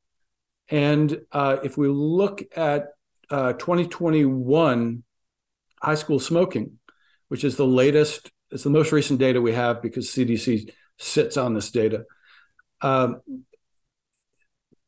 And 0.69 1.21
uh, 1.31 1.57
if 1.63 1.77
we 1.77 1.87
look 1.87 2.43
at 2.55 2.89
uh, 3.29 3.53
2021 3.53 5.03
high 5.83 5.95
school 5.95 6.19
smoking, 6.19 6.79
which 7.27 7.43
is 7.43 7.57
the 7.57 7.67
latest, 7.67 8.31
it's 8.51 8.63
the 8.63 8.69
most 8.69 8.91
recent 8.91 9.19
data 9.19 9.41
we 9.41 9.53
have 9.53 9.81
because 9.81 10.09
CDC 10.09 10.71
sits 10.97 11.37
on 11.37 11.53
this 11.53 11.71
data. 11.71 12.05
Um, 12.81 13.21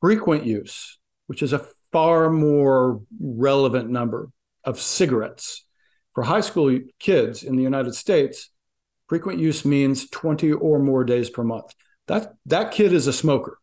frequent 0.01 0.45
use, 0.45 0.99
which 1.27 1.41
is 1.41 1.53
a 1.53 1.65
far 1.91 2.29
more 2.29 3.01
relevant 3.19 3.89
number 3.89 4.29
of 4.63 4.79
cigarettes 4.79 5.65
for 6.15 6.23
high 6.23 6.41
school 6.41 6.79
kids 6.97 7.43
in 7.43 7.57
the 7.57 7.63
United 7.63 7.93
States, 7.93 8.49
frequent 9.07 9.39
use 9.39 9.63
means 9.65 10.09
20 10.09 10.53
or 10.53 10.79
more 10.79 11.03
days 11.03 11.29
per 11.29 11.43
month. 11.43 11.75
That 12.07 12.33
that 12.45 12.71
kid 12.71 12.93
is 12.93 13.07
a 13.07 13.13
smoker. 13.13 13.57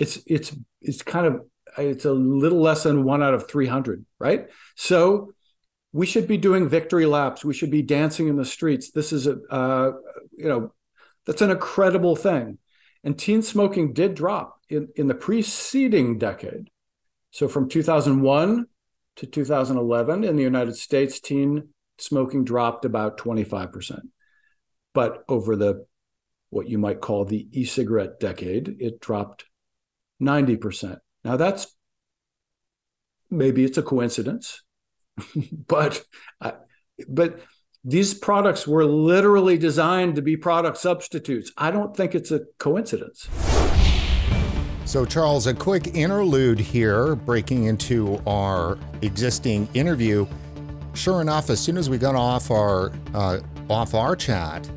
It's 0.00 0.18
it's 0.26 0.56
it's 0.80 1.02
kind 1.02 1.26
of 1.26 1.42
it's 1.78 2.04
a 2.04 2.12
little 2.12 2.60
less 2.60 2.82
than 2.82 3.04
one 3.04 3.22
out 3.22 3.34
of 3.34 3.48
300, 3.48 4.04
right? 4.18 4.48
So 4.74 5.32
we 5.92 6.06
should 6.06 6.26
be 6.26 6.36
doing 6.36 6.68
victory 6.68 7.06
laps. 7.06 7.44
We 7.44 7.54
should 7.54 7.70
be 7.70 7.82
dancing 7.82 8.28
in 8.28 8.36
the 8.36 8.44
streets. 8.44 8.90
This 8.90 9.12
is 9.12 9.26
a, 9.26 9.38
uh, 9.50 9.92
you 10.36 10.48
know, 10.48 10.72
that's 11.26 11.42
an 11.42 11.50
incredible 11.50 12.16
thing. 12.16 12.58
And 13.02 13.18
teen 13.18 13.42
smoking 13.42 13.92
did 13.92 14.14
drop 14.14 14.60
in, 14.68 14.88
in 14.96 15.06
the 15.06 15.14
preceding 15.14 16.18
decade. 16.18 16.70
So 17.30 17.48
from 17.48 17.68
2001 17.68 18.66
to 19.16 19.26
2011 19.26 20.24
in 20.24 20.36
the 20.36 20.42
United 20.42 20.76
States, 20.76 21.20
teen 21.20 21.68
smoking 21.98 22.44
dropped 22.44 22.84
about 22.84 23.18
25%. 23.18 24.00
But 24.92 25.24
over 25.28 25.56
the 25.56 25.86
what 26.50 26.68
you 26.68 26.78
might 26.78 27.00
call 27.00 27.24
the 27.24 27.46
e-cigarette 27.52 28.18
decade, 28.18 28.76
it 28.80 29.00
dropped 29.00 29.44
90%. 30.20 30.98
Now 31.24 31.36
that's 31.36 31.74
maybe 33.30 33.64
it's 33.64 33.78
a 33.78 33.82
coincidence 33.82 34.62
but 35.66 36.02
uh, 36.40 36.52
but 37.08 37.40
these 37.84 38.12
products 38.12 38.66
were 38.66 38.84
literally 38.84 39.56
designed 39.56 40.16
to 40.16 40.22
be 40.22 40.36
product 40.36 40.76
substitutes. 40.76 41.50
I 41.56 41.70
don't 41.70 41.96
think 41.96 42.14
it's 42.14 42.30
a 42.30 42.40
coincidence. 42.58 43.28
So, 44.84 45.06
Charles, 45.06 45.46
a 45.46 45.54
quick 45.54 45.94
interlude 45.94 46.58
here, 46.58 47.14
breaking 47.14 47.64
into 47.64 48.20
our 48.26 48.76
existing 49.02 49.68
interview. 49.72 50.26
Sure 50.94 51.20
enough, 51.20 51.48
as 51.48 51.60
soon 51.60 51.78
as 51.78 51.88
we 51.88 51.96
got 51.96 52.16
off 52.16 52.50
our 52.50 52.92
uh, 53.14 53.38
off 53.70 53.94
our 53.94 54.16
chat, 54.16 54.68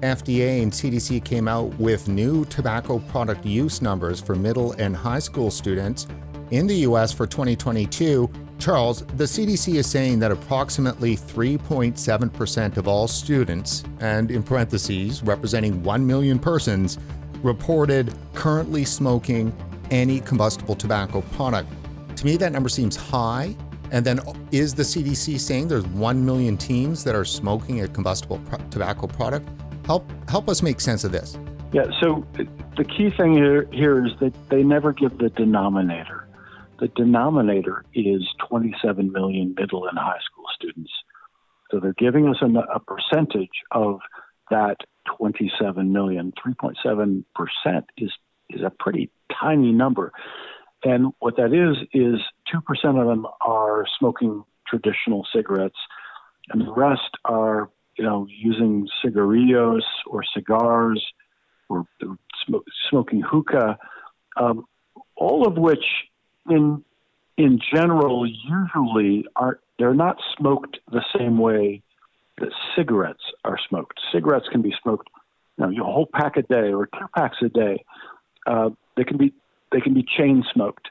FDA 0.00 0.62
and 0.62 0.72
CDC 0.72 1.24
came 1.24 1.48
out 1.48 1.76
with 1.78 2.08
new 2.08 2.44
tobacco 2.46 2.98
product 2.98 3.44
use 3.44 3.82
numbers 3.82 4.20
for 4.20 4.34
middle 4.34 4.72
and 4.72 4.94
high 4.94 5.18
school 5.18 5.50
students 5.50 6.06
in 6.50 6.66
the 6.66 6.76
U.S. 6.76 7.12
for 7.12 7.26
2022 7.26 8.30
Charles, 8.58 9.02
the 9.16 9.24
CDC 9.24 9.76
is 9.76 9.88
saying 9.88 10.18
that 10.18 10.32
approximately 10.32 11.16
3.7% 11.16 12.76
of 12.76 12.88
all 12.88 13.06
students, 13.06 13.84
and 14.00 14.32
in 14.32 14.42
parentheses, 14.42 15.22
representing 15.22 15.80
1 15.84 16.04
million 16.04 16.40
persons, 16.40 16.98
reported 17.44 18.12
currently 18.34 18.84
smoking 18.84 19.52
any 19.92 20.18
combustible 20.20 20.74
tobacco 20.74 21.20
product. 21.36 21.70
To 22.16 22.26
me, 22.26 22.36
that 22.38 22.50
number 22.50 22.68
seems 22.68 22.96
high. 22.96 23.56
And 23.92 24.04
then 24.04 24.20
is 24.50 24.74
the 24.74 24.82
CDC 24.82 25.38
saying 25.38 25.68
there's 25.68 25.86
1 25.86 26.24
million 26.26 26.56
teens 26.56 27.04
that 27.04 27.14
are 27.14 27.24
smoking 27.24 27.82
a 27.82 27.88
combustible 27.88 28.38
pro- 28.48 28.58
tobacco 28.70 29.06
product? 29.06 29.48
Help, 29.88 30.08
help 30.28 30.48
us 30.48 30.62
make 30.62 30.80
sense 30.80 31.02
of 31.02 31.10
this. 31.10 31.36
Yeah, 31.72 31.86
so 32.00 32.24
the 32.76 32.84
key 32.84 33.10
thing 33.10 33.32
here, 33.34 33.66
here 33.72 34.06
is 34.06 34.12
that 34.20 34.32
they 34.48 34.62
never 34.62 34.92
give 34.92 35.18
the 35.18 35.30
denominator 35.30 36.28
the 36.78 36.88
denominator 36.88 37.84
is 37.94 38.22
27 38.48 39.12
million 39.12 39.54
middle 39.58 39.86
and 39.86 39.98
high 39.98 40.20
school 40.24 40.44
students. 40.54 40.92
So 41.70 41.80
they're 41.80 41.94
giving 41.94 42.28
us 42.28 42.36
a, 42.40 42.46
a 42.46 42.80
percentage 42.80 43.62
of 43.72 44.00
that 44.50 44.76
27 45.18 45.92
million. 45.92 46.32
3.7% 46.46 47.24
is, 47.98 48.10
is 48.50 48.62
a 48.62 48.70
pretty 48.70 49.10
tiny 49.40 49.72
number. 49.72 50.12
And 50.84 51.12
what 51.18 51.36
that 51.36 51.52
is, 51.52 51.76
is 51.92 52.20
2% 52.54 53.00
of 53.00 53.06
them 53.06 53.26
are 53.44 53.84
smoking 53.98 54.44
traditional 54.66 55.26
cigarettes, 55.34 55.78
and 56.50 56.60
the 56.60 56.72
rest 56.72 57.16
are, 57.24 57.70
you 57.98 58.04
know, 58.04 58.26
using 58.30 58.88
cigarillos 59.02 59.84
or 60.06 60.22
cigars 60.32 61.04
or 61.68 61.84
smoking 62.88 63.20
hookah, 63.20 63.76
um, 64.36 64.64
all 65.16 65.46
of 65.46 65.58
which 65.58 65.84
in 66.48 66.84
in 67.36 67.60
general 67.74 68.26
usually 68.26 69.26
are 69.36 69.58
they're 69.78 69.94
not 69.94 70.16
smoked 70.36 70.78
the 70.90 71.04
same 71.16 71.38
way 71.38 71.82
that 72.38 72.50
cigarettes 72.76 73.22
are 73.44 73.58
smoked. 73.68 73.98
Cigarettes 74.12 74.46
can 74.50 74.62
be 74.62 74.72
smoked, 74.82 75.08
you 75.58 75.66
know, 75.66 75.82
a 75.82 75.92
whole 75.92 76.08
pack 76.12 76.36
a 76.36 76.42
day 76.42 76.72
or 76.72 76.86
two 76.86 77.06
packs 77.16 77.38
a 77.42 77.48
day. 77.48 77.84
Uh, 78.46 78.70
they 78.96 79.04
can 79.04 79.18
be 79.18 79.32
they 79.72 79.80
can 79.80 79.92
be 79.92 80.04
chain 80.04 80.44
smoked. 80.54 80.88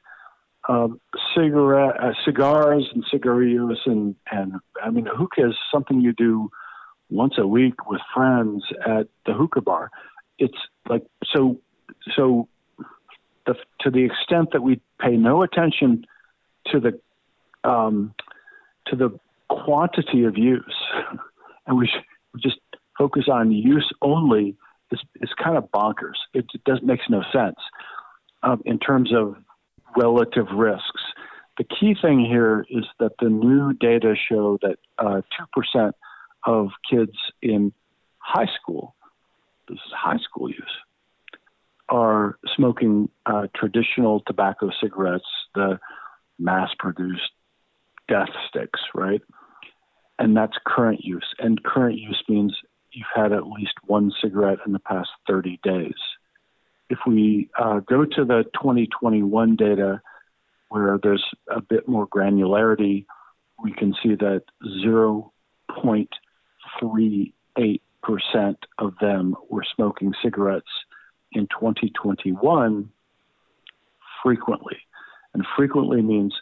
Um, 0.70 1.00
cigarette, 1.34 1.98
uh, 1.98 2.12
cigars 2.26 2.90
and 2.94 3.06
cigarillos 3.10 3.80
and 3.86 4.16
and 4.30 4.54
I 4.84 4.90
mean, 4.90 5.06
hookah 5.06 5.48
is 5.48 5.56
something 5.72 6.02
you 6.02 6.12
do 6.12 6.50
once 7.10 7.36
a 7.38 7.48
week 7.48 7.88
with 7.88 8.02
friends 8.14 8.64
at 8.86 9.08
the 9.26 9.34
hookah 9.34 9.62
bar. 9.62 9.92
It's 10.40 10.58
like 10.88 11.04
so 11.34 11.58
so 12.16 12.48
the, 13.46 13.56
to 13.82 13.90
the 13.90 14.04
extent 14.04 14.50
that 14.52 14.62
we 14.62 14.82
pay 15.00 15.16
no 15.16 15.42
attention 15.42 16.06
to 16.68 16.80
the 16.80 17.00
um, 17.70 18.14
to 18.88 18.96
the 18.96 19.20
quantity 19.50 20.24
of 20.24 20.38
use, 20.38 20.76
and 21.68 21.78
we 21.78 21.90
just 22.42 22.60
focus 22.98 23.26
on 23.32 23.52
use 23.52 23.92
only, 24.02 24.56
is, 24.92 25.00
is 25.22 25.30
kind 25.42 25.58
of 25.58 25.70
bonkers. 25.72 26.16
It, 26.34 26.46
it 26.54 26.64
does 26.66 26.80
makes 26.84 27.06
no 27.10 27.24
sense 27.34 27.58
um, 28.44 28.62
in 28.66 28.80
terms 28.80 29.14
of 29.14 29.36
relative 29.96 30.48
risks. 30.54 31.02
The 31.58 31.64
key 31.64 31.96
thing 32.00 32.24
here 32.24 32.66
is 32.70 32.86
that 33.00 33.14
the 33.20 33.30
new 33.30 33.74
data 33.74 34.16
show 34.30 34.60
that 34.62 34.78
uh, 35.00 35.22
2% 35.76 35.92
of 36.46 36.70
kids 36.90 37.14
in 37.42 37.74
high 38.20 38.50
school, 38.62 38.96
this 39.68 39.76
is 39.78 39.94
high 39.94 40.18
school 40.18 40.50
use, 40.50 40.78
are 41.90 42.38
smoking 42.56 43.10
uh, 43.26 43.48
traditional 43.56 44.22
tobacco 44.26 44.70
cigarettes, 44.82 45.26
the 45.56 45.80
mass 46.40 46.70
produced 46.78 47.32
death 48.08 48.30
sticks, 48.50 48.80
right? 48.94 49.22
And 50.20 50.36
that's 50.36 50.58
current 50.66 51.04
use. 51.04 51.28
And 51.40 51.64
current 51.64 51.98
use 51.98 52.22
means 52.28 52.56
you've 52.92 53.08
had 53.14 53.32
at 53.32 53.48
least 53.48 53.74
one 53.86 54.12
cigarette 54.22 54.60
in 54.66 54.74
the 54.74 54.80
past 54.80 55.10
30 55.28 55.60
days. 55.64 55.94
If 56.90 57.00
we 57.06 57.50
uh, 57.60 57.80
go 57.80 58.06
to 58.06 58.26
the 58.26 58.44
2021 58.54 59.56
data, 59.56 60.02
where 60.70 61.00
there's 61.02 61.24
a 61.50 61.62
bit 61.62 61.88
more 61.88 62.08
granularity, 62.08 63.06
we 63.62 63.74
can 63.74 63.94
see 64.04 64.16
that 64.16 64.44
0.38% 66.82 68.56
of 68.80 68.94
them 69.00 69.36
were 69.50 69.66
smoking 69.76 70.14
cigarettes 70.24 70.68
in 71.32 71.48
2021 71.48 72.90
frequently. 74.24 74.78
And 75.34 75.46
frequently 75.56 76.02
means 76.02 76.34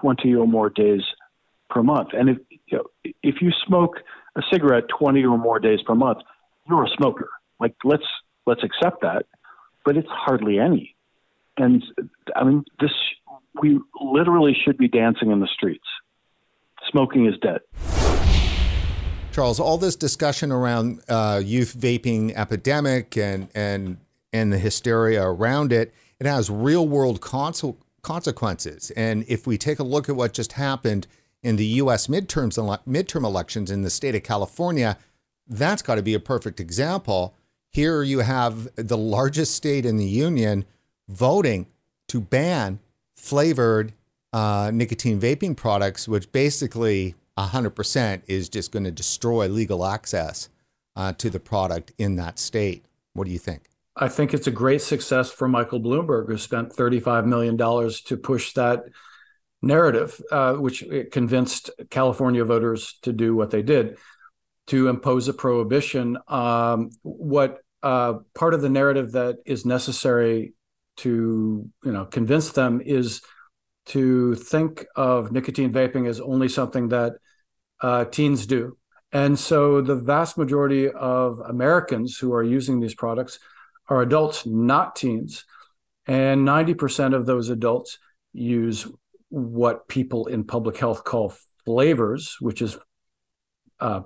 20 0.00 0.34
or 0.34 0.46
more 0.46 0.70
days 0.70 1.02
per 1.68 1.82
month. 1.82 2.10
And 2.12 2.30
if 2.30 2.38
you 2.66 2.78
know, 2.78 2.84
if 3.22 3.36
you 3.40 3.50
smoke 3.66 3.96
a 4.36 4.42
cigarette 4.52 4.84
20 4.96 5.24
or 5.24 5.38
more 5.38 5.58
days 5.58 5.80
per 5.86 5.94
month, 5.94 6.18
you're 6.68 6.84
a 6.84 6.90
smoker. 6.96 7.28
Like 7.58 7.74
let's 7.84 8.04
let's 8.46 8.62
accept 8.62 9.02
that, 9.02 9.26
but 9.84 9.96
it's 9.96 10.08
hardly 10.08 10.58
any. 10.58 10.94
And 11.56 11.82
I 12.36 12.44
mean, 12.44 12.64
this 12.78 12.92
we 13.60 13.80
literally 14.00 14.56
should 14.64 14.78
be 14.78 14.88
dancing 14.88 15.30
in 15.30 15.40
the 15.40 15.48
streets. 15.48 15.86
Smoking 16.90 17.26
is 17.26 17.34
dead. 17.40 17.60
Charles, 19.32 19.60
all 19.60 19.78
this 19.78 19.94
discussion 19.94 20.50
around 20.50 21.02
uh, 21.08 21.40
youth 21.44 21.76
vaping 21.78 22.34
epidemic 22.34 23.16
and 23.16 23.48
and 23.54 23.98
and 24.32 24.52
the 24.52 24.58
hysteria 24.58 25.22
around 25.22 25.72
it, 25.72 25.94
it 26.18 26.26
has 26.26 26.50
real 26.50 26.86
world 26.86 27.20
cons- 27.20 27.64
consequences. 28.02 28.90
And 28.92 29.24
if 29.28 29.46
we 29.46 29.56
take 29.56 29.78
a 29.78 29.84
look 29.84 30.08
at 30.08 30.16
what 30.16 30.32
just 30.32 30.52
happened 30.52 31.06
in 31.42 31.56
the 31.56 31.64
U.S. 31.64 32.08
midterms 32.08 32.58
midterm 32.86 33.24
elections 33.24 33.70
in 33.70 33.82
the 33.82 33.90
state 33.90 34.14
of 34.14 34.22
California, 34.22 34.98
that's 35.46 35.82
got 35.82 35.94
to 35.94 36.02
be 36.02 36.14
a 36.14 36.20
perfect 36.20 36.58
example. 36.58 37.34
Here 37.70 38.02
you 38.02 38.20
have 38.20 38.68
the 38.74 38.98
largest 38.98 39.54
state 39.54 39.86
in 39.86 39.96
the 39.96 40.06
union 40.06 40.64
voting 41.08 41.66
to 42.08 42.20
ban 42.20 42.80
flavored 43.14 43.92
uh, 44.32 44.70
nicotine 44.74 45.20
vaping 45.20 45.56
products, 45.56 46.08
which 46.08 46.32
basically 46.32 47.14
100% 47.38 48.22
is 48.26 48.48
just 48.48 48.72
going 48.72 48.84
to 48.84 48.90
destroy 48.90 49.48
legal 49.48 49.84
access 49.84 50.48
uh, 50.96 51.12
to 51.14 51.30
the 51.30 51.40
product 51.40 51.92
in 51.98 52.16
that 52.16 52.38
state. 52.38 52.84
What 53.14 53.24
do 53.24 53.30
you 53.30 53.38
think? 53.38 53.70
I 53.96 54.08
think 54.08 54.32
it's 54.32 54.46
a 54.46 54.52
great 54.52 54.82
success 54.82 55.30
for 55.30 55.48
Michael 55.48 55.80
Bloomberg, 55.80 56.28
who 56.28 56.38
spent 56.38 56.74
$35 56.74 57.26
million 57.26 57.56
to 57.56 58.16
push 58.16 58.52
that 58.54 58.84
narrative, 59.62 60.20
uh, 60.30 60.54
which 60.54 60.84
convinced 61.10 61.70
California 61.90 62.44
voters 62.44 62.98
to 63.02 63.12
do 63.12 63.34
what 63.34 63.50
they 63.50 63.62
did 63.62 63.98
to 64.68 64.88
impose 64.88 65.28
a 65.28 65.32
prohibition. 65.34 66.16
Um, 66.28 66.90
what 67.02 67.58
uh, 67.82 68.14
part 68.34 68.54
of 68.54 68.62
the 68.62 68.68
narrative 68.68 69.12
that 69.12 69.36
is 69.44 69.66
necessary 69.66 70.54
to 70.98 71.68
you 71.84 71.92
know 71.92 72.04
convince 72.04 72.50
them 72.52 72.80
is 72.84 73.22
to 73.86 74.34
think 74.34 74.86
of 74.96 75.32
nicotine 75.32 75.72
vaping 75.72 76.08
as 76.08 76.20
only 76.20 76.48
something 76.48 76.88
that 76.88 77.14
uh, 77.80 78.04
teens 78.04 78.46
do. 78.46 78.76
And 79.12 79.38
so 79.38 79.80
the 79.80 79.96
vast 79.96 80.38
majority 80.38 80.88
of 80.88 81.40
Americans 81.40 82.18
who 82.18 82.32
are 82.32 82.42
using 82.42 82.80
these 82.80 82.94
products 82.94 83.38
are 83.88 84.02
adults, 84.02 84.46
not 84.46 84.94
teens. 84.94 85.44
And 86.06 86.46
90% 86.46 87.14
of 87.14 87.26
those 87.26 87.48
adults 87.48 87.98
use 88.32 88.86
what 89.28 89.88
people 89.88 90.26
in 90.26 90.44
public 90.44 90.76
health 90.76 91.04
call 91.04 91.34
flavors, 91.64 92.36
which 92.40 92.62
is, 92.62 92.76
uh, 93.80 94.02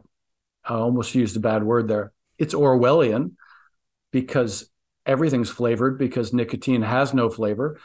I 0.64 0.74
almost 0.74 1.14
used 1.14 1.36
a 1.36 1.40
bad 1.40 1.64
word 1.64 1.88
there. 1.88 2.12
It's 2.38 2.54
Orwellian 2.54 3.32
because 4.10 4.70
everything's 5.04 5.50
flavored 5.50 5.98
because 5.98 6.32
nicotine 6.32 6.82
has 6.82 7.12
no 7.12 7.28
flavor. 7.28 7.78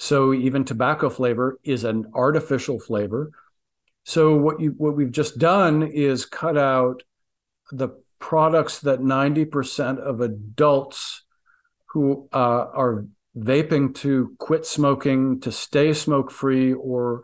So 0.00 0.32
even 0.32 0.64
tobacco 0.64 1.10
flavor 1.10 1.58
is 1.62 1.84
an 1.84 2.06
artificial 2.14 2.80
flavor. 2.80 3.32
So 4.02 4.34
what 4.34 4.58
you 4.58 4.70
what 4.78 4.96
we've 4.96 5.12
just 5.12 5.38
done 5.38 5.82
is 5.82 6.24
cut 6.24 6.56
out 6.56 7.02
the 7.70 7.90
products 8.18 8.80
that 8.80 9.00
90% 9.00 9.98
of 9.98 10.22
adults 10.22 11.22
who 11.90 12.30
uh, 12.32 12.36
are 12.72 13.04
vaping 13.36 13.94
to 13.96 14.34
quit 14.38 14.64
smoking, 14.64 15.38
to 15.40 15.52
stay 15.52 15.92
smoke 15.92 16.30
free, 16.30 16.72
or 16.72 17.20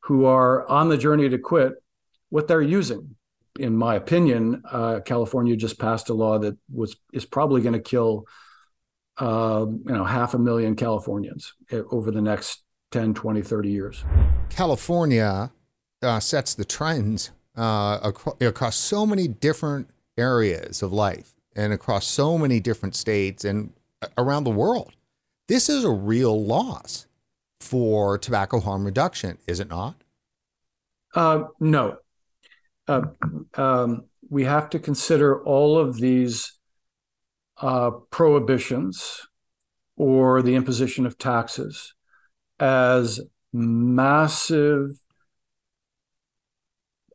who 0.00 0.26
are 0.26 0.68
on 0.68 0.90
the 0.90 0.98
journey 0.98 1.30
to 1.30 1.38
quit, 1.38 1.82
what 2.28 2.46
they're 2.46 2.60
using. 2.60 3.16
In 3.58 3.74
my 3.74 3.94
opinion, 3.94 4.62
uh, 4.70 5.00
California 5.00 5.56
just 5.56 5.78
passed 5.78 6.10
a 6.10 6.14
law 6.14 6.38
that 6.40 6.58
was 6.70 6.94
is 7.10 7.24
probably 7.24 7.62
going 7.62 7.72
to 7.72 7.80
kill, 7.80 8.26
uh, 9.18 9.66
you 9.68 9.92
know, 9.92 10.04
half 10.04 10.34
a 10.34 10.38
million 10.38 10.76
Californians 10.76 11.54
eh, 11.70 11.82
over 11.90 12.10
the 12.10 12.22
next 12.22 12.62
10, 12.92 13.14
20, 13.14 13.42
30 13.42 13.70
years. 13.70 14.04
California 14.48 15.50
uh, 16.02 16.20
sets 16.20 16.54
the 16.54 16.64
trends 16.64 17.30
uh, 17.56 17.98
across, 18.02 18.36
across 18.40 18.76
so 18.76 19.04
many 19.04 19.28
different 19.28 19.90
areas 20.16 20.82
of 20.82 20.92
life 20.92 21.34
and 21.54 21.72
across 21.72 22.06
so 22.06 22.38
many 22.38 22.60
different 22.60 22.94
states 22.94 23.44
and 23.44 23.72
around 24.16 24.44
the 24.44 24.50
world. 24.50 24.94
This 25.48 25.68
is 25.68 25.84
a 25.84 25.90
real 25.90 26.44
loss 26.44 27.06
for 27.60 28.18
tobacco 28.18 28.60
harm 28.60 28.84
reduction, 28.84 29.38
is 29.46 29.60
it 29.60 29.68
not? 29.68 29.96
Uh, 31.14 31.44
no. 31.58 31.96
Uh, 32.86 33.02
um, 33.54 34.04
we 34.30 34.44
have 34.44 34.70
to 34.70 34.78
consider 34.78 35.42
all 35.42 35.78
of 35.78 35.96
these 35.96 36.57
uh, 37.60 37.90
prohibitions 38.10 39.26
or 39.96 40.42
the 40.42 40.54
imposition 40.54 41.06
of 41.06 41.18
taxes 41.18 41.94
as 42.60 43.20
massive 43.52 44.90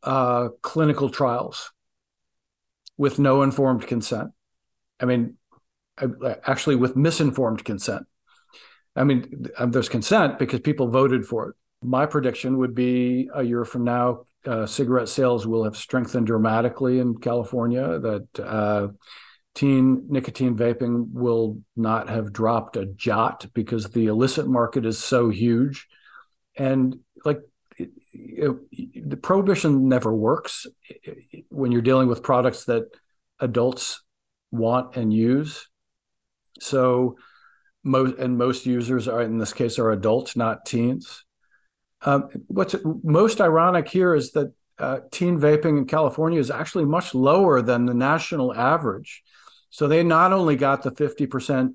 uh, 0.02 0.48
clinical 0.62 1.08
trials 1.08 1.72
with 2.96 3.18
no 3.18 3.42
informed 3.42 3.86
consent. 3.86 4.30
I 5.00 5.06
mean, 5.06 5.36
actually, 6.46 6.76
with 6.76 6.96
misinformed 6.96 7.64
consent. 7.64 8.06
I 8.96 9.04
mean, 9.04 9.48
there's 9.66 9.88
consent 9.88 10.38
because 10.38 10.60
people 10.60 10.88
voted 10.88 11.26
for 11.26 11.48
it. 11.48 11.56
My 11.82 12.06
prediction 12.06 12.58
would 12.58 12.74
be 12.74 13.28
a 13.34 13.42
year 13.42 13.64
from 13.64 13.84
now, 13.84 14.26
uh, 14.46 14.66
cigarette 14.66 15.08
sales 15.08 15.46
will 15.46 15.64
have 15.64 15.76
strengthened 15.76 16.26
dramatically 16.26 16.98
in 16.98 17.16
California. 17.16 17.98
That 17.98 18.40
uh, 18.40 18.88
teen 19.54 20.06
nicotine 20.08 20.56
vaping 20.56 21.12
will 21.12 21.58
not 21.76 22.08
have 22.08 22.32
dropped 22.32 22.76
a 22.76 22.86
jot 22.86 23.46
because 23.54 23.90
the 23.90 24.06
illicit 24.06 24.46
market 24.46 24.84
is 24.84 24.98
so 24.98 25.30
huge, 25.30 25.86
and 26.56 26.96
like 27.24 27.40
it, 27.76 27.90
it, 28.12 29.10
the 29.10 29.16
prohibition 29.16 29.88
never 29.88 30.14
works 30.14 30.66
when 31.48 31.72
you're 31.72 31.82
dealing 31.82 32.08
with 32.08 32.22
products 32.22 32.64
that 32.64 32.84
adults 33.40 34.02
want 34.50 34.96
and 34.96 35.12
use. 35.12 35.68
So 36.60 37.16
most 37.82 38.16
and 38.18 38.38
most 38.38 38.66
users 38.66 39.08
are 39.08 39.22
in 39.22 39.38
this 39.38 39.52
case 39.52 39.78
are 39.78 39.90
adults, 39.90 40.36
not 40.36 40.64
teens. 40.64 41.24
Um, 42.02 42.28
what's 42.48 42.74
most 43.02 43.40
ironic 43.40 43.88
here 43.88 44.14
is 44.14 44.32
that 44.32 44.52
uh, 44.78 44.98
teen 45.10 45.38
vaping 45.38 45.78
in 45.78 45.86
California 45.86 46.40
is 46.40 46.50
actually 46.50 46.84
much 46.84 47.14
lower 47.14 47.62
than 47.62 47.86
the 47.86 47.94
national 47.94 48.54
average. 48.54 49.22
So 49.74 49.88
they 49.88 50.04
not 50.04 50.32
only 50.32 50.54
got 50.54 50.84
the 50.84 50.92
50% 50.92 51.74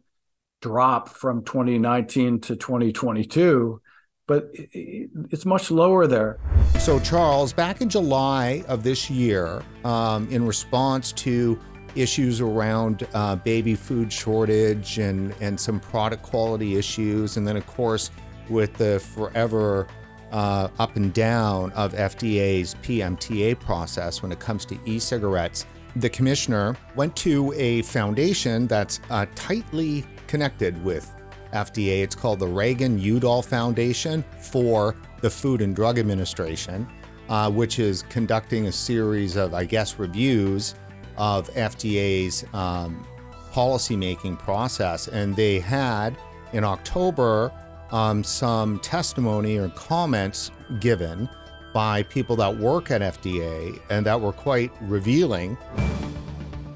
drop 0.62 1.10
from 1.10 1.44
2019 1.44 2.40
to 2.40 2.56
2022, 2.56 3.82
but 4.26 4.50
it's 4.54 5.46
much 5.46 5.70
lower 5.70 6.08
there. 6.08 6.40
So, 6.80 7.02
Charles, 7.02 7.52
back 7.52 7.82
in 7.82 7.90
July 7.90 8.64
of 8.70 8.84
this 8.84 9.10
year, 9.10 9.62
um, 9.84 10.30
in 10.30 10.46
response 10.48 11.12
to 11.12 11.60
issues 11.94 12.40
around 12.40 13.06
uh, 13.14 13.36
baby 13.36 13.76
food 13.76 14.14
shortage 14.14 14.98
and, 15.00 15.36
and 15.42 15.60
some 15.60 15.82
product 15.82 16.24
quality 16.24 16.78
issues. 16.78 17.36
And 17.36 17.46
then, 17.46 17.58
of 17.58 17.68
course, 17.68 18.12
with 18.48 18.74
the 18.76 19.02
forever 19.02 19.88
uh, 20.32 20.70
up 20.80 20.96
and 20.96 21.14
down 21.14 21.74
of 21.74 21.92
FDA's 21.92 22.76
PMTA 22.76 23.60
process 23.60 24.22
when 24.22 24.32
it 24.32 24.40
comes 24.40 24.64
to 24.68 24.80
e 24.86 25.00
cigarettes, 25.00 25.66
the 25.96 26.10
commissioner 26.10 26.76
went 26.96 27.16
to 27.18 27.54
a 27.54 27.82
foundation 27.84 28.68
that's 28.68 29.00
uh, 29.10 29.26
tightly 29.36 30.06
connected 30.28 30.82
with 30.84 31.12
FDA. 31.54 32.04
It's 32.04 32.16
called 32.16 32.40
the 32.40 32.48
Reagan 32.48 33.00
Udall 33.00 33.42
Foundation 33.42 34.24
for 34.40 34.96
the 35.22 35.30
Food 35.30 35.62
and 35.62 35.76
Drug 35.76 35.98
Administration, 36.00 36.88
uh, 37.28 37.52
which 37.52 37.80
is 37.80 38.04
conducting 38.04 38.68
a 38.68 38.72
series 38.72 39.36
of, 39.36 39.54
I 39.54 39.66
guess, 39.66 40.00
reviews 40.00 40.76
of 41.18 41.50
FDA's 41.52 42.46
um, 42.54 43.06
policymaking 43.52 44.38
process. 44.40 45.08
And 45.08 45.36
they 45.36 45.60
had 45.60 46.18
in 46.54 46.64
October 46.64 47.52
um, 47.92 48.24
some 48.24 48.80
testimony 48.80 49.58
or 49.58 49.70
comments 49.70 50.52
given 50.80 51.30
by 51.74 52.04
people 52.04 52.36
that 52.38 52.58
work 52.58 52.92
at 52.92 53.02
FDA 53.02 53.80
and 53.90 54.06
that 54.06 54.20
were 54.20 54.34
quite 54.34 54.72
revealing. 54.82 55.58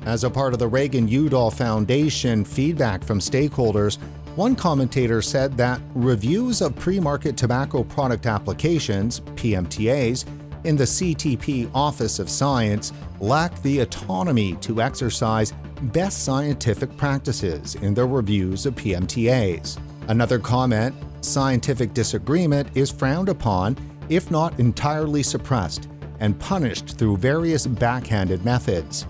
As 0.05 0.23
a 0.23 0.29
part 0.29 0.53
of 0.53 0.59
the 0.59 0.67
Reagan 0.67 1.07
Udall 1.07 1.49
Foundation 1.49 2.43
feedback 2.43 3.03
from 3.03 3.19
stakeholders, 3.19 3.97
one 4.35 4.55
commentator 4.55 5.21
said 5.21 5.55
that 5.57 5.79
reviews 5.93 6.61
of 6.61 6.75
pre 6.75 6.99
market 6.99 7.37
tobacco 7.37 7.83
product 7.83 8.25
applications, 8.25 9.19
PMTAs, 9.19 10.25
in 10.63 10.75
the 10.75 10.83
CTP 10.83 11.69
Office 11.73 12.19
of 12.19 12.29
Science 12.29 12.93
lack 13.19 13.61
the 13.61 13.79
autonomy 13.81 14.55
to 14.55 14.81
exercise 14.81 15.53
best 15.91 16.23
scientific 16.23 16.95
practices 16.97 17.75
in 17.75 17.93
their 17.93 18.07
reviews 18.07 18.65
of 18.65 18.75
PMTAs. 18.75 19.77
Another 20.07 20.39
comment 20.39 20.95
scientific 21.21 21.93
disagreement 21.93 22.67
is 22.75 22.91
frowned 22.91 23.29
upon, 23.29 23.77
if 24.09 24.31
not 24.31 24.59
entirely 24.59 25.23
suppressed, 25.23 25.89
and 26.19 26.39
punished 26.39 26.97
through 26.97 27.17
various 27.17 27.67
backhanded 27.67 28.45
methods. 28.45 29.05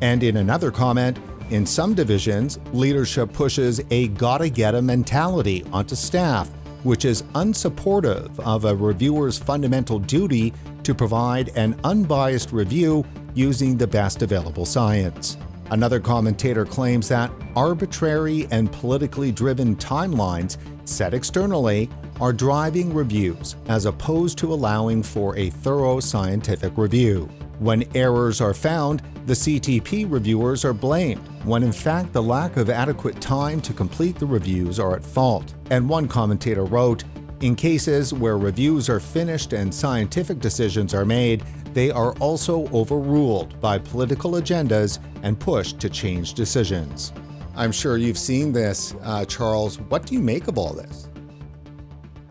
And 0.00 0.22
in 0.22 0.38
another 0.38 0.70
comment, 0.70 1.18
in 1.50 1.66
some 1.66 1.94
divisions, 1.94 2.58
leadership 2.72 3.32
pushes 3.32 3.80
a 3.90 4.08
gotta 4.08 4.48
get 4.48 4.74
a 4.74 4.82
mentality 4.82 5.64
onto 5.72 5.94
staff, 5.94 6.48
which 6.82 7.04
is 7.04 7.22
unsupportive 7.34 8.38
of 8.40 8.64
a 8.64 8.74
reviewer's 8.74 9.38
fundamental 9.38 9.98
duty 9.98 10.52
to 10.82 10.94
provide 10.94 11.50
an 11.56 11.78
unbiased 11.84 12.52
review 12.52 13.04
using 13.34 13.76
the 13.76 13.86
best 13.86 14.22
available 14.22 14.64
science. 14.64 15.36
Another 15.70 16.00
commentator 16.00 16.64
claims 16.64 17.08
that 17.08 17.30
arbitrary 17.56 18.46
and 18.50 18.70
politically 18.72 19.32
driven 19.32 19.76
timelines 19.76 20.58
set 20.84 21.14
externally 21.14 21.88
are 22.20 22.32
driving 22.32 22.92
reviews 22.92 23.56
as 23.68 23.86
opposed 23.86 24.38
to 24.38 24.52
allowing 24.52 25.02
for 25.02 25.36
a 25.36 25.50
thorough 25.50 26.00
scientific 26.00 26.76
review. 26.76 27.28
When 27.58 27.84
errors 27.94 28.40
are 28.40 28.54
found, 28.54 29.02
the 29.26 29.34
CTP 29.34 30.10
reviewers 30.10 30.64
are 30.64 30.72
blamed, 30.72 31.26
when 31.44 31.62
in 31.62 31.72
fact 31.72 32.12
the 32.12 32.22
lack 32.22 32.56
of 32.56 32.70
adequate 32.70 33.20
time 33.20 33.60
to 33.60 33.72
complete 33.72 34.18
the 34.18 34.26
reviews 34.26 34.80
are 34.80 34.96
at 34.96 35.04
fault. 35.04 35.54
And 35.70 35.88
one 35.88 36.08
commentator 36.08 36.64
wrote, 36.64 37.04
in 37.40 37.56
cases 37.56 38.12
where 38.12 38.38
reviews 38.38 38.88
are 38.88 39.00
finished 39.00 39.52
and 39.52 39.74
scientific 39.74 40.38
decisions 40.38 40.94
are 40.94 41.04
made, 41.04 41.44
they 41.72 41.90
are 41.90 42.12
also 42.14 42.68
overruled 42.68 43.60
by 43.60 43.78
political 43.78 44.32
agendas 44.32 44.98
and 45.22 45.38
pushed 45.38 45.80
to 45.80 45.88
change 45.88 46.34
decisions. 46.34 47.12
I'm 47.54 47.72
sure 47.72 47.96
you've 47.96 48.18
seen 48.18 48.52
this, 48.52 48.94
uh, 49.02 49.24
Charles. 49.24 49.78
What 49.78 50.06
do 50.06 50.14
you 50.14 50.20
make 50.20 50.48
of 50.48 50.58
all 50.58 50.72
this? 50.72 51.08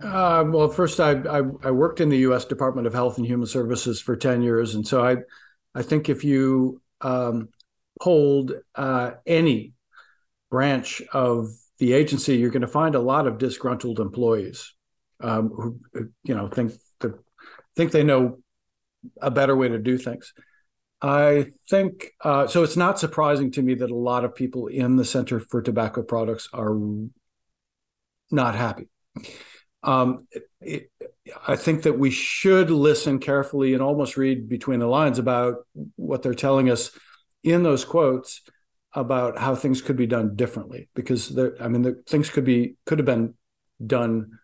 Uh, 0.01 0.43
well, 0.47 0.67
first, 0.67 0.99
I, 0.99 1.11
I, 1.11 1.41
I 1.63 1.71
worked 1.71 2.01
in 2.01 2.09
the 2.09 2.19
U.S. 2.19 2.45
Department 2.45 2.87
of 2.87 2.93
Health 2.93 3.17
and 3.17 3.25
Human 3.25 3.47
Services 3.47 4.01
for 4.01 4.15
ten 4.15 4.41
years, 4.41 4.75
and 4.75 4.87
so 4.87 5.03
I 5.03 5.17
I 5.75 5.83
think 5.83 6.09
if 6.09 6.23
you 6.23 6.81
um, 7.01 7.49
polled 8.01 8.53
uh, 8.75 9.11
any 9.25 9.73
branch 10.49 11.01
of 11.13 11.49
the 11.77 11.93
agency, 11.93 12.37
you're 12.37 12.49
going 12.51 12.61
to 12.61 12.67
find 12.67 12.95
a 12.95 12.99
lot 12.99 13.27
of 13.27 13.37
disgruntled 13.37 13.99
employees 13.99 14.73
um, 15.21 15.49
who 15.49 15.79
you 16.23 16.35
know 16.35 16.47
think 16.47 16.73
the, 16.99 17.19
think 17.75 17.91
they 17.91 18.03
know 18.03 18.39
a 19.21 19.31
better 19.31 19.55
way 19.55 19.67
to 19.67 19.77
do 19.77 19.97
things. 19.97 20.33
I 21.01 21.47
think 21.69 22.11
uh, 22.23 22.47
so. 22.47 22.63
It's 22.63 22.77
not 22.77 22.99
surprising 22.99 23.51
to 23.51 23.61
me 23.61 23.75
that 23.75 23.91
a 23.91 23.95
lot 23.95 24.23
of 24.23 24.35
people 24.35 24.67
in 24.67 24.95
the 24.95 25.05
Center 25.05 25.39
for 25.39 25.61
Tobacco 25.61 26.03
Products 26.03 26.47
are 26.53 26.75
not 28.31 28.55
happy. 28.55 28.87
Um, 29.83 30.27
it, 30.61 30.91
I 31.47 31.55
think 31.55 31.83
that 31.83 31.97
we 31.97 32.11
should 32.11 32.69
listen 32.69 33.19
carefully 33.19 33.73
and 33.73 33.81
almost 33.81 34.17
read 34.17 34.49
between 34.49 34.79
the 34.79 34.87
lines 34.87 35.19
about 35.19 35.65
what 35.95 36.21
they're 36.21 36.33
telling 36.33 36.69
us 36.69 36.91
in 37.43 37.63
those 37.63 37.85
quotes 37.85 38.41
about 38.93 39.37
how 39.37 39.55
things 39.55 39.81
could 39.81 39.95
be 39.95 40.07
done 40.07 40.35
differently. 40.35 40.89
Because 40.93 41.29
there, 41.29 41.55
I 41.61 41.67
mean, 41.67 41.81
the, 41.81 42.03
things 42.07 42.29
could 42.29 42.43
be 42.43 42.75
could 42.85 42.99
have 42.99 43.05
been 43.05 43.35
done 43.85 44.39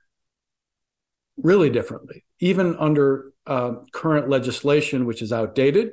really 1.37 1.69
differently, 1.69 2.23
even 2.39 2.75
under 2.77 3.31
uh, 3.45 3.73
current 3.91 4.29
legislation, 4.29 5.05
which 5.05 5.21
is 5.21 5.31
outdated 5.31 5.91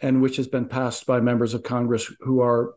and 0.00 0.20
which 0.20 0.36
has 0.36 0.46
been 0.46 0.66
passed 0.66 1.06
by 1.06 1.20
members 1.20 1.54
of 1.54 1.62
Congress 1.62 2.12
who 2.20 2.40
are 2.40 2.74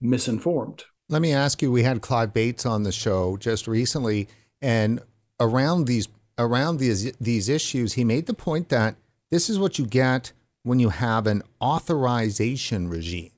misinformed. 0.00 0.84
Let 1.08 1.22
me 1.22 1.32
ask 1.32 1.60
you 1.60 1.72
we 1.72 1.82
had 1.82 2.00
Clive 2.00 2.32
Bates 2.32 2.64
on 2.64 2.84
the 2.84 2.92
show 2.92 3.36
just 3.36 3.66
recently 3.66 4.28
and 4.62 5.00
around 5.38 5.86
these 5.86 6.08
around 6.38 6.78
these 6.78 7.12
these 7.18 7.48
issues 7.48 7.92
he 7.94 8.04
made 8.04 8.26
the 8.26 8.34
point 8.34 8.70
that 8.70 8.96
this 9.30 9.50
is 9.50 9.58
what 9.58 9.78
you 9.78 9.84
get 9.84 10.32
when 10.62 10.78
you 10.78 10.90
have 10.90 11.26
an 11.26 11.42
authorization 11.60 12.88
regime 12.88 13.32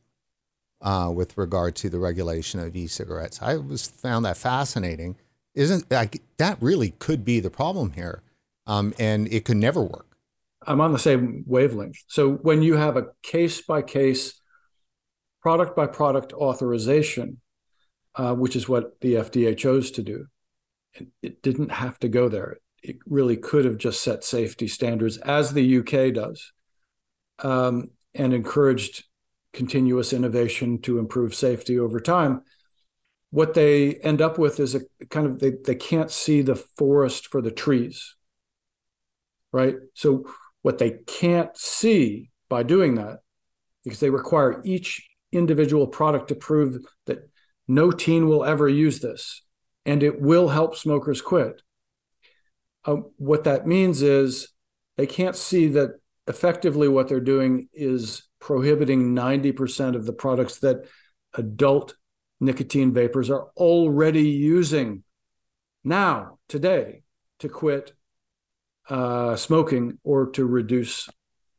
uh, 0.83 1.11
with 1.13 1.37
regard 1.37 1.75
to 1.77 1.89
the 1.89 1.99
regulation 1.99 2.61
of 2.61 2.77
e-cigarettes. 2.77 3.41
I 3.41 3.57
was 3.57 3.87
found 3.87 4.25
that 4.25 4.37
fascinating. 4.37 5.17
Isn't 5.55 5.89
that 5.89 6.57
really 6.61 6.91
could 6.99 7.25
be 7.25 7.41
the 7.41 7.51
problem 7.51 7.93
here, 7.93 8.23
um, 8.67 8.93
and 8.99 9.33
it 9.33 9.45
could 9.45 9.57
never 9.57 9.83
work. 9.83 10.17
I'm 10.67 10.81
on 10.81 10.93
the 10.93 10.99
same 10.99 11.45
wavelength. 11.47 12.03
So 12.09 12.33
when 12.33 12.63
you 12.63 12.77
have 12.77 12.97
a 12.97 13.09
case 13.23 13.63
by 13.63 13.83
case, 13.83 14.41
product 15.41 15.77
by 15.77 15.87
product 15.87 16.33
authorization, 16.33 17.41
uh, 18.17 18.35
which 18.35 18.57
is 18.57 18.69
what 18.69 19.01
the 19.01 19.15
FDA 19.15 19.57
chose 19.57 19.91
to 19.93 20.03
do, 20.03 20.27
it, 21.23 21.43
didn't 21.43 21.71
have 21.71 21.99
to 22.01 22.09
go 22.09 22.29
there. 22.29 22.59
It 22.83 22.97
really 23.07 23.37
could 23.37 23.65
have 23.65 23.79
just 23.79 24.03
set 24.03 24.25
safety 24.25 24.69
standards, 24.69 25.17
as 25.19 25.53
the 25.53 25.79
UK 25.79 26.15
does, 26.15 26.53
um, 27.41 27.91
and 28.15 28.33
encouraged 28.33 29.05
continuous 29.53 30.13
innovation 30.13 30.81
to 30.83 30.99
improve 30.99 31.35
safety 31.35 31.79
over 31.79 32.01
time. 32.01 32.43
What 33.31 33.55
they 33.55 33.95
end 33.95 34.23
up 34.23 34.39
with 34.39 34.61
is 34.61 34.75
a 34.75 34.81
kind 35.11 35.27
of 35.27 35.41
they, 35.41 35.53
they 35.65 35.75
can't 35.75 36.11
see 36.11 36.43
the 36.43 36.55
forest 36.55 37.29
for 37.29 37.41
the 37.41 37.51
trees, 37.51 38.15
right? 39.53 39.77
So 39.95 40.27
what 40.63 40.79
they 40.79 40.99
can't 41.07 41.57
see 41.57 42.31
by 42.49 42.63
doing 42.63 42.95
that, 42.97 43.21
because 43.83 44.01
they 44.01 44.11
require 44.11 44.63
each 44.65 45.09
individual 45.33 45.87
product 45.87 46.29
to 46.29 46.35
prove 46.35 46.85
that 47.07 47.29
no 47.67 47.91
teen 47.91 48.29
will 48.29 48.45
ever 48.45 48.69
use 48.69 49.01
this 49.01 49.44
and 49.87 50.03
it 50.03 50.21
will 50.21 50.49
help 50.49 50.77
smokers 50.77 51.21
quit. 51.21 51.63
Uh, 52.85 52.97
what 53.17 53.45
that 53.45 53.67
means 53.67 54.03
is 54.03 54.49
they 54.97 55.07
can't 55.07 55.37
see 55.37 55.69
that 55.69 55.99
effectively 56.27 56.89
what 56.89 57.09
they're 57.09 57.21
doing 57.21 57.69
is 57.73 58.29
prohibiting 58.41 59.15
90% 59.15 59.95
of 59.95 60.07
the 60.07 60.13
products 60.13 60.59
that 60.59 60.87
adult 61.35 61.97
nicotine 62.41 62.93
vapers 62.93 63.31
are 63.31 63.49
already 63.57 64.29
using 64.29 65.03
now, 65.85 66.39
today, 66.49 67.03
to 67.41 67.49
quit 67.49 67.93
uh, 68.89 69.37
smoking 69.37 69.99
or 70.03 70.31
to 70.31 70.47
reduce 70.47 71.09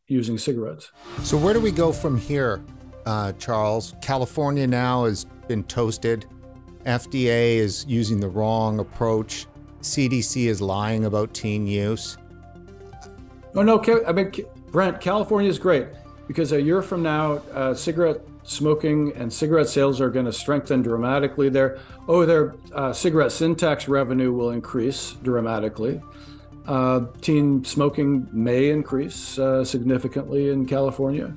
using 0.07 0.38
cigarettes. 0.38 0.91
So, 1.23 1.38
where 1.38 1.53
do 1.53 1.59
we 1.59 1.71
go 1.71 1.91
from 1.91 2.17
here, 2.17 2.63
uh, 3.05 3.34
Charles? 3.34 3.95
California 4.01 4.65
now 4.65 5.05
has 5.05 5.26
been 5.47 5.63
toasted. 5.63 6.26
FDA 6.86 7.57
is 7.57 7.86
using 7.88 8.19
the 8.19 8.29
wrong 8.29 8.79
approach. 8.79 9.47
CDC 9.81 10.45
is 10.45 10.61
lying 10.61 11.05
about 11.05 11.33
teen 11.33 11.67
use. 11.67 12.17
No, 13.53 13.61
no, 13.61 13.81
I 14.07 14.11
mean, 14.11 14.31
Brent, 14.71 14.99
California 14.99 15.49
is 15.49 15.59
great 15.59 15.88
because 16.27 16.51
a 16.51 16.61
year 16.61 16.81
from 16.81 17.01
now, 17.01 17.41
uh, 17.53 17.73
cigarette 17.73 18.21
smoking 18.43 19.13
and 19.15 19.31
cigarette 19.31 19.67
sales 19.67 19.99
are 19.99 20.09
going 20.09 20.25
to 20.25 20.33
strengthen 20.33 20.81
dramatically 20.81 21.49
there. 21.49 21.79
Oh, 22.07 22.25
their 22.25 22.55
uh, 22.73 22.93
cigarette 22.93 23.31
sin 23.31 23.55
tax 23.55 23.88
revenue 23.88 24.31
will 24.31 24.51
increase 24.51 25.13
dramatically. 25.23 26.01
Uh, 26.67 27.05
teen 27.21 27.63
smoking 27.63 28.27
may 28.31 28.69
increase 28.69 29.38
uh, 29.38 29.63
significantly 29.63 30.49
in 30.49 30.65
California, 30.65 31.31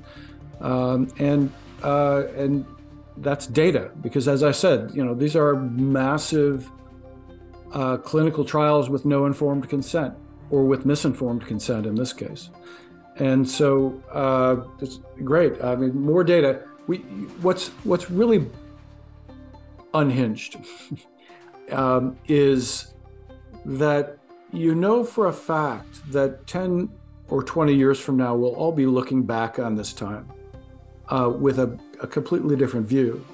um, 0.59 1.07
and 1.19 1.51
uh, 1.83 2.23
and 2.35 2.65
that's 3.21 3.47
data 3.47 3.91
because, 4.01 4.27
as 4.27 4.43
I 4.43 4.51
said, 4.51 4.91
you 4.93 5.03
know 5.03 5.13
these 5.13 5.35
are 5.35 5.55
massive 5.55 6.69
uh, 7.73 7.97
clinical 7.97 8.43
trials 8.43 8.89
with 8.89 9.05
no 9.05 9.25
informed 9.25 9.69
consent. 9.69 10.13
or 10.51 10.63
with 10.65 10.83
misinformed 10.83 11.45
consent 11.45 11.85
in 11.85 11.93
this 11.93 12.11
case. 12.11 12.49
And 13.17 13.47
so 13.47 14.01
uh, 14.11 14.55
it's 14.81 14.99
great. 15.23 15.63
I 15.63 15.75
mean, 15.75 15.95
more 15.99 16.23
data. 16.23 16.63
We 16.87 16.97
what's 17.43 17.67
what's 17.83 18.09
really 18.09 18.47
unhinged 19.93 20.57
um, 21.71 22.17
is 22.27 22.93
that 23.65 24.17
you 24.51 24.73
know 24.73 25.03
for 25.03 25.27
a 25.27 25.33
fact 25.33 26.11
that 26.11 26.47
10 26.47 26.89
or 27.27 27.43
20 27.43 27.73
years 27.75 27.99
from 27.99 28.17
now, 28.17 28.35
we'll 28.35 28.55
all 28.55 28.71
be 28.71 28.85
looking 28.85 29.23
back 29.23 29.59
on 29.59 29.75
this 29.75 29.93
time 29.93 30.27
uh, 31.09 31.31
with 31.37 31.59
a, 31.59 31.77
a 32.01 32.07
completely 32.07 32.55
different 32.55 32.87
view 32.87 33.25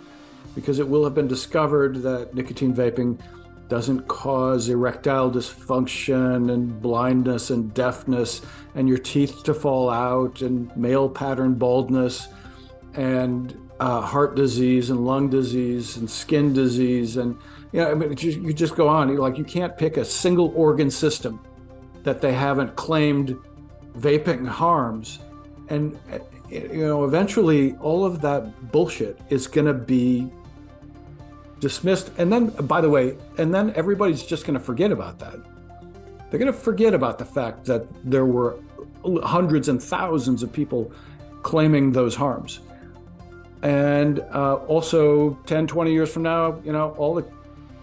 because 0.54 0.80
it 0.80 0.88
will 0.88 1.04
have 1.04 1.14
been 1.14 1.28
discovered 1.28 2.02
that 2.02 2.34
nicotine 2.34 2.74
vaping 2.74 3.20
doesn't 3.68 4.08
cause 4.08 4.70
erectile 4.70 5.32
dysfunction 5.32 6.54
and 6.54 6.82
blindness 6.82 7.50
and 7.50 7.74
deafness 7.74 8.42
and 8.76 8.88
your 8.88 8.98
teeth 8.98 9.44
to 9.44 9.54
fall 9.54 9.90
out 9.90 10.42
and 10.42 10.76
male 10.78 11.10
pattern 11.10 11.56
baldness 11.56 12.28
and 12.94 13.60
uh, 13.80 14.02
heart 14.02 14.36
disease 14.36 14.90
and 14.90 15.06
lung 15.06 15.30
disease 15.30 15.98
and 15.98 16.10
skin 16.10 16.54
disease 16.54 17.18
and 17.18 17.38
you 17.72 17.82
know 17.82 17.92
I 17.92 17.94
mean, 17.94 18.16
you 18.18 18.54
just 18.54 18.76
go 18.76 18.88
on. 18.88 19.14
Like 19.18 19.38
you 19.38 19.44
can't 19.44 19.78
pick 19.78 19.98
a 19.98 20.06
single 20.06 20.54
organ 20.56 20.90
system 20.90 21.42
that 22.04 22.22
they 22.22 22.32
haven't 22.32 22.76
claimed 22.78 23.36
vaping 23.98 24.48
harms. 24.48 25.20
And 25.68 26.00
you 26.50 26.86
know 26.86 27.04
eventually 27.06 27.76
all 27.76 28.06
of 28.06 28.22
that 28.22 28.72
bullshit 28.72 29.20
is 29.30 29.48
going 29.48 29.68
to 29.68 29.74
be 29.74 30.30
dismissed. 31.60 32.12
And 32.18 32.32
then, 32.32 32.50
by 32.68 32.82
the 32.82 32.90
way, 32.90 33.18
and 33.38 33.54
then 33.54 33.74
everybody's 33.76 34.24
just 34.24 34.46
going 34.46 34.54
to 34.54 34.66
forget 34.72 34.92
about 34.92 35.20
that. 35.20 35.38
They're 36.30 36.40
going 36.40 36.52
to 36.52 36.60
forget 36.70 36.94
about 36.94 37.18
the 37.18 37.26
fact 37.26 37.66
that 37.66 37.88
there 38.04 38.26
were 38.26 38.58
hundreds 39.24 39.70
and 39.70 39.82
thousands 39.82 40.44
of 40.44 40.52
people 40.52 40.92
claiming 41.44 41.92
those 41.92 42.16
harms. 42.16 42.60
And 43.62 44.20
uh, 44.32 44.56
also, 44.68 45.34
10, 45.46 45.68
20 45.68 45.92
years 45.92 46.12
from 46.12 46.24
now, 46.24 46.60
you 46.64 46.72
know, 46.72 46.92
all 46.98 47.16
the 47.16 47.26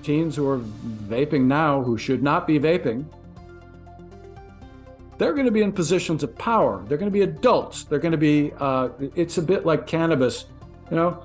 teens 0.02 0.36
who 0.36 0.48
are 0.48 0.58
vaping 0.58 1.44
now 1.44 1.82
who 1.82 1.96
should 1.96 2.22
not 2.22 2.46
be 2.46 2.58
vaping, 2.58 3.04
they're 5.22 5.34
going 5.34 5.46
to 5.46 5.52
be 5.52 5.62
in 5.62 5.70
positions 5.72 6.24
of 6.24 6.36
power. 6.36 6.84
They're 6.88 6.98
going 6.98 7.10
to 7.10 7.12
be 7.12 7.22
adults. 7.22 7.84
They're 7.84 8.00
going 8.00 8.12
to 8.12 8.18
be, 8.18 8.52
uh, 8.58 8.88
it's 9.14 9.38
a 9.38 9.42
bit 9.42 9.64
like 9.64 9.86
cannabis. 9.86 10.46
You 10.90 10.96
know, 10.96 11.24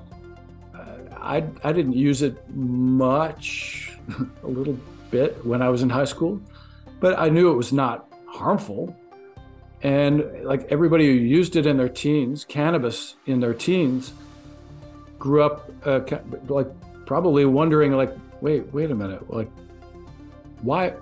I, 1.19 1.43
I 1.63 1.73
didn't 1.73 1.93
use 1.93 2.21
it 2.21 2.47
much, 2.55 3.97
a 4.43 4.47
little 4.47 4.77
bit 5.09 5.43
when 5.43 5.63
I 5.63 5.69
was 5.69 5.81
in 5.81 5.89
high 5.89 6.05
school, 6.05 6.39
but 6.99 7.17
I 7.17 7.29
knew 7.29 7.49
it 7.49 7.55
was 7.55 7.73
not 7.73 8.07
harmful. 8.27 8.95
And 9.81 10.43
like 10.43 10.71
everybody 10.71 11.07
who 11.07 11.13
used 11.13 11.55
it 11.55 11.65
in 11.65 11.77
their 11.77 11.89
teens, 11.89 12.45
cannabis 12.45 13.15
in 13.25 13.39
their 13.39 13.55
teens, 13.55 14.13
grew 15.17 15.41
up 15.41 15.71
uh, 15.85 16.01
like 16.47 16.67
probably 17.07 17.45
wondering 17.45 17.93
like, 17.93 18.15
wait, 18.41 18.71
wait 18.71 18.91
a 18.91 18.95
minute, 18.95 19.27
like 19.33 19.49
why? 20.61 20.93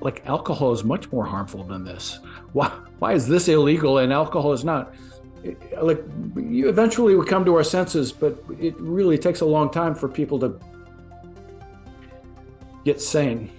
Like 0.00 0.26
alcohol 0.26 0.72
is 0.72 0.84
much 0.84 1.10
more 1.12 1.24
harmful 1.24 1.64
than 1.64 1.84
this. 1.84 2.18
Why? 2.52 2.68
Why 2.98 3.12
is 3.12 3.28
this 3.28 3.48
illegal 3.48 3.98
and 3.98 4.12
alcohol 4.12 4.52
is 4.52 4.64
not? 4.64 4.94
like 5.80 6.02
you 6.34 6.68
eventually 6.68 7.14
would 7.14 7.28
come 7.28 7.44
to 7.44 7.54
our 7.54 7.62
senses, 7.62 8.12
but 8.12 8.42
it 8.58 8.74
really 8.80 9.18
takes 9.18 9.40
a 9.40 9.44
long 9.44 9.70
time 9.70 9.94
for 9.94 10.08
people 10.08 10.38
to 10.40 10.58
get 12.84 13.00
sane. 13.00 13.50